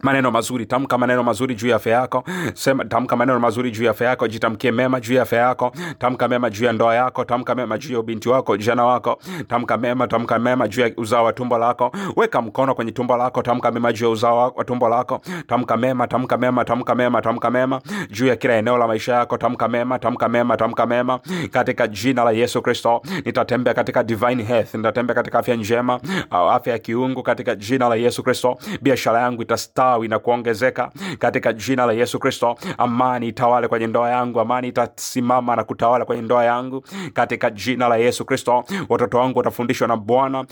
maneno 0.04 0.32
mazuri 0.32 0.66
tamka 0.66 0.98
maneno 0.98 1.24
mazuri 1.24 1.56
juu 1.56 1.68
ya 1.68 1.76
afya 1.76 1.94
yako. 1.94 2.24
Sema 2.54 2.86
tamka 2.86 3.16
maneno 3.16 3.40
mazuri 3.40 3.72
juu 3.72 3.84
ya 3.84 3.92
afya 3.92 4.08
yako. 4.10 4.28
Jitamkie 4.28 4.72
mema 4.72 5.00
juu 5.00 5.14
ya 5.14 5.22
afya 5.22 5.40
yako. 5.40 5.72
Tamka 5.98 6.28
mema 6.28 6.50
juu 6.50 6.66
ya 6.66 6.72
ndoa 6.74 6.96
yako. 6.96 7.26
Tamka 7.26 7.56
mema 7.56 7.78
juu 7.78 7.94
ya 7.94 8.00
ubinti 8.00 8.30
wako 8.30 8.58
jana 8.58 8.86
wako. 8.86 9.20
Tamka 9.48 9.78
mema 9.78 10.08
tamka 10.08 10.40
mema 10.40 10.68
juu 10.68 10.82
ya 10.82 10.92
uzao 10.98 11.26
wa 11.26 11.34
tumbo 11.34 11.58
lako. 11.58 11.92
Weka 12.16 12.42
mkono 12.42 12.76
kwenye 12.76 12.92
tumbo 12.92 13.18
lako. 13.18 13.42
Tamka 13.42 13.72
mema 13.72 13.94
juu 13.94 14.06
ya 14.06 14.12
uzao 14.12 14.54
wa 14.56 14.64
tumbo 14.66 14.90
lako. 14.90 15.22
Tamka 15.48 15.78
mema 15.78 16.08
tamka 16.08 16.38
mema 16.38 16.66
tamka 16.66 16.96
mema 16.96 17.22
tamka 17.22 17.52
mema 17.52 17.82
juu 18.12 18.28
ya 18.28 18.36
kila 18.36 18.54
eneo 18.56 18.78
la 18.78 18.88
maisha 18.88 19.14
yako. 19.14 19.38
Tamka 19.38 19.68
mema 19.68 20.00
tamka 20.00 20.30
mema 20.30 20.58
tamka 20.58 20.86
mema 20.86 21.20
katika 21.52 21.88
jina 21.88 22.24
la 22.24 22.32
yesu 22.32 22.62
kristo. 22.62 23.02
Nitatembea 23.26 23.74
katika 23.74 24.04
divine 24.04 24.44
health. 24.44 24.74
Nitatembea 24.76 25.16
katika 25.16 25.40
afya 25.40 25.56
njema 25.56 26.00
afya 26.32 26.74
ya 26.74 26.80
kiungu 26.80 27.24
katika 27.24 27.56
jina 27.56 27.90
la 27.90 27.96
yesu 27.96 28.24
kristo. 28.24 28.58
Biashara 28.82 29.20
yangu 29.22 29.42
itastawi 29.90 30.08
na 30.08 30.20
kuongezeka 30.20 30.92
katika 31.20 31.54
jina 31.54 31.86
la 31.86 31.94
yesu 31.94 32.20
kristo. 32.20 32.56
Amani 32.78 33.28
itawale 33.28 33.68
kwenye 33.68 33.88
ndoa 33.88 34.10
yangu 34.10 34.40
amani 34.40 34.68
itasimama 34.68 35.56
na 35.56 35.64
kutawala 35.64 36.06
kwenye 36.06 36.22
ndoa 36.22 36.46
yangu 36.46 36.84
katika 37.14 37.50
jina 37.50 37.88
la 37.88 37.98
yesu 37.98 38.26
kristo. 38.26 38.64
Watoto 38.90 39.18
wangu 39.18 39.38
watafundishwa 39.40 39.88
na 39.88 39.98
bwana. 39.98 40.46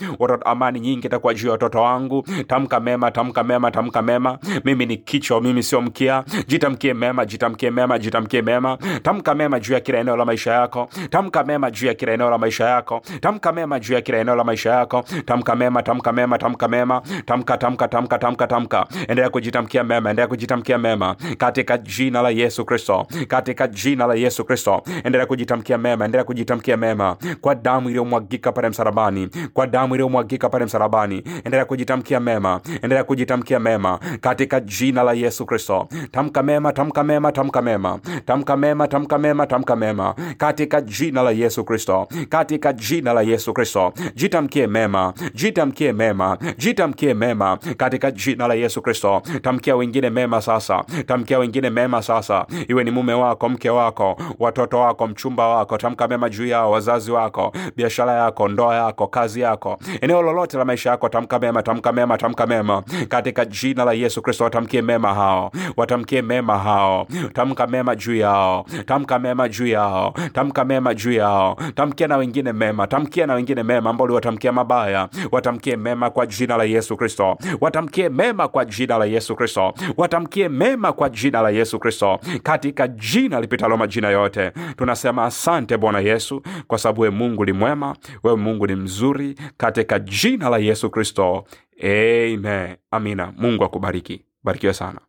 Amani 0.44 0.80
nyingi 0.80 1.06
itakuwa 1.06 1.34
juu 1.34 1.46
ya 1.46 1.52
watoto 1.52 1.82
wangu. 1.82 2.22
Tamka 2.46 2.80
mema 2.80 3.10
tamka 3.10 3.44
mema 3.44 3.70
tamka 3.70 4.02
mema. 4.02 4.38
Mimi 4.64 4.86
ni 4.86 4.96
kichwa 4.96 5.40
mimi 5.40 5.62
sio 5.62 5.80
mkia. 5.80 6.24
Jitamkie 6.46 6.94
mema 6.94 7.24
jitamkie 7.26 7.70
mema 7.70 7.98
jitamkie 7.98 8.42
mema. 8.42 8.78
Tamka 9.02 9.34
mema 9.34 9.60
juu 9.60 9.74
ya 9.74 9.80
kila 9.80 9.98
eneo 9.98 10.16
la 10.16 10.24
maisha 10.24 10.52
yako. 10.52 10.88
Tamka 11.10 11.44
mema 11.44 11.70
juu 11.70 11.86
ya 11.86 11.94
kila 11.94 12.12
eneo 12.12 12.30
la 12.30 12.38
maisha 12.38 12.64
yako. 12.68 13.00
Tamka 13.20 13.52
mema 13.52 13.80
juu 13.80 13.94
ya 13.94 14.00
kila 14.00 14.18
eneo 14.18 14.36
la 14.36 14.44
maisha 14.44 14.70
yako. 14.70 15.04
Tamka 15.26 15.56
mema 15.56 15.82
tamka 15.82 16.12
mema 16.12 16.38
tamka 16.38 16.68
mema. 16.68 17.02
Tamka 17.26 17.56
tamka 17.58 17.88
tamka 17.88 18.18
tamka 18.18 18.46
tamka. 18.46 18.86
Endelea 19.08 19.27
kujitamkia 19.30 19.84
mema 19.84 20.10
endelea 20.10 20.26
kujitamkia 20.28 20.78
mema 20.78 21.16
katika 21.38 21.78
jina 21.78 22.22
la 22.22 22.30
yesu 22.30 22.64
kristo. 22.64 23.06
Katika 23.28 23.66
jina 23.68 24.06
la 24.06 24.14
yesu 24.14 24.44
kristo 24.44 24.82
endelea 25.04 25.26
kujitamkia 25.26 25.78
mema 25.78 26.04
endelea 26.04 26.24
kujitamkia 26.24 26.76
mema. 26.76 27.16
Kwa 27.40 27.54
damu 27.54 27.88
iliyomwagika 27.88 28.52
pale 28.52 28.68
msalabani 28.68 29.28
kwa 29.54 29.66
damu 29.66 29.94
iliyomwagika 29.94 30.48
pale 30.48 30.64
msalabani 30.64 31.22
endelea 31.44 31.64
kujitamkia 31.64 32.20
mema 32.20 32.60
endelea 32.82 33.04
kujitamkia 33.04 33.60
mema 33.60 33.98
katika 34.20 34.60
jina 34.60 35.02
la 35.02 35.12
yesu 35.12 35.46
kristo. 35.46 35.88
Tamka 36.10 36.42
mema 36.42 36.72
tamka 36.72 37.04
mema 37.04 37.32
tamka 37.32 37.62
mema 37.62 37.98
tamka 38.26 38.56
mema 38.56 38.88
tamka 38.88 39.18
mema 39.18 39.46
tamka 39.46 39.76
mema 39.76 40.14
katika 40.36 40.80
jina 40.80 41.22
la 41.22 41.30
yesu 41.30 41.64
kristo 41.64 42.08
katika 42.28 42.72
jina 42.72 43.12
la 43.12 43.22
yesu 43.22 43.52
kristo. 43.54 43.92
Jitamkie 44.14 44.66
mema 44.66 45.12
jitamkie 45.34 45.92
mema 45.92 46.38
jitamkie 46.58 47.14
mema 47.14 47.58
katika 47.76 48.10
jina 48.10 48.48
la 48.48 48.54
yesu 48.54 48.82
kristo 48.82 49.17
tamkia 49.42 49.76
wengine 49.76 50.10
mema 50.10 50.40
sasa. 50.40 50.84
Tamkia 51.06 51.38
wengine 51.38 51.70
mema 51.70 52.02
sasa. 52.02 52.46
Iwe 52.68 52.84
ni 52.84 52.90
mume 52.90 53.12
wako 53.14 53.48
mke 53.48 53.70
wako 53.70 54.16
watoto 54.38 54.78
wako 54.78 55.06
mchumba 55.06 55.48
wako 55.48 55.76
tamka 55.78 56.08
mema 56.08 56.28
juu 56.30 56.46
yao 56.46 56.70
wazazi 56.70 57.10
wako 57.10 57.52
biashara 57.76 58.12
yako 58.12 58.48
ndoa 58.48 58.74
yako 58.74 59.06
kazi 59.06 59.40
yako. 59.40 59.78
Eneo 60.00 60.22
lolote 60.22 60.58
la 60.58 60.64
maisha 60.64 60.90
yako 60.90 61.08
tamka 61.08 61.38
mema 61.38 61.62
tamka 61.62 61.92
mema 61.92 62.18
tamka 62.18 62.46
mema. 62.46 62.82
Katika 63.08 63.44
jina 63.44 63.84
la 63.84 63.92
yesu 63.92 64.22
kristo 64.22 64.44
watamkie 64.44 64.82
mema 64.82 65.14
hao. 65.14 65.50
Watamkie 65.76 66.22
mema 66.22 66.58
hao. 66.58 67.06
Tamka 67.32 67.66
mema 67.66 67.96
juu 67.96 68.14
yao. 68.16 68.66
Tamka 68.86 69.18
mema 69.18 69.48
juu 69.48 69.66
yao. 69.66 70.14
Tamka 70.32 70.64
mema 70.64 70.94
juu 70.94 71.12
yao. 71.12 71.56
Tamkia 71.74 72.08
na 72.08 72.16
wengine 72.16 72.52
mema. 72.52 72.86
Tamkia 72.86 73.26
na 73.26 73.34
wengine 73.34 73.62
mema 73.62 73.90
ambao 73.90 74.04
uliwatamkia 74.04 74.52
mabaya. 74.52 75.08
Watamkie 75.32 75.76
mema 75.76 76.10
kwa 76.10 76.26
jina 76.26 76.56
la 76.56 76.64
yesu 76.64 76.96
kristo. 76.96 77.36
Watamkie 77.60 78.08
mema 78.08 78.48
kwa 78.48 78.64
jina 78.64 78.98
la 78.98 79.04
yesu 79.08 79.36
kristo. 79.36 79.74
Watamkie 79.96 80.48
mema 80.48 80.92
kwa 80.92 81.08
jina 81.08 81.42
la 81.42 81.50
yesu 81.50 81.78
kristo. 81.78 82.20
Katika 82.42 82.88
jina 82.88 83.40
lipitalo 83.40 83.76
majina 83.76 84.10
yote 84.10 84.50
tunasema 84.76 85.24
asante 85.24 85.76
bwana 85.76 86.00
yesu 86.00 86.42
kwa 86.66 86.78
sababu 86.78 87.00
we 87.00 87.10
mungu 87.10 87.44
ni 87.44 87.52
mwema 87.52 87.96
wewe 88.22 88.36
mungu 88.36 88.66
ni 88.66 88.74
mzuri 88.74 89.34
katika 89.56 89.98
jina 89.98 90.48
la 90.48 90.58
yesu 90.58 90.90
kristo. 90.90 91.44
Amen. 91.82 92.76
Amina. 92.90 93.32
Mungu 93.36 93.64
akubariki. 93.64 94.24
Barikiwe 94.44 94.72
sana 94.72 95.00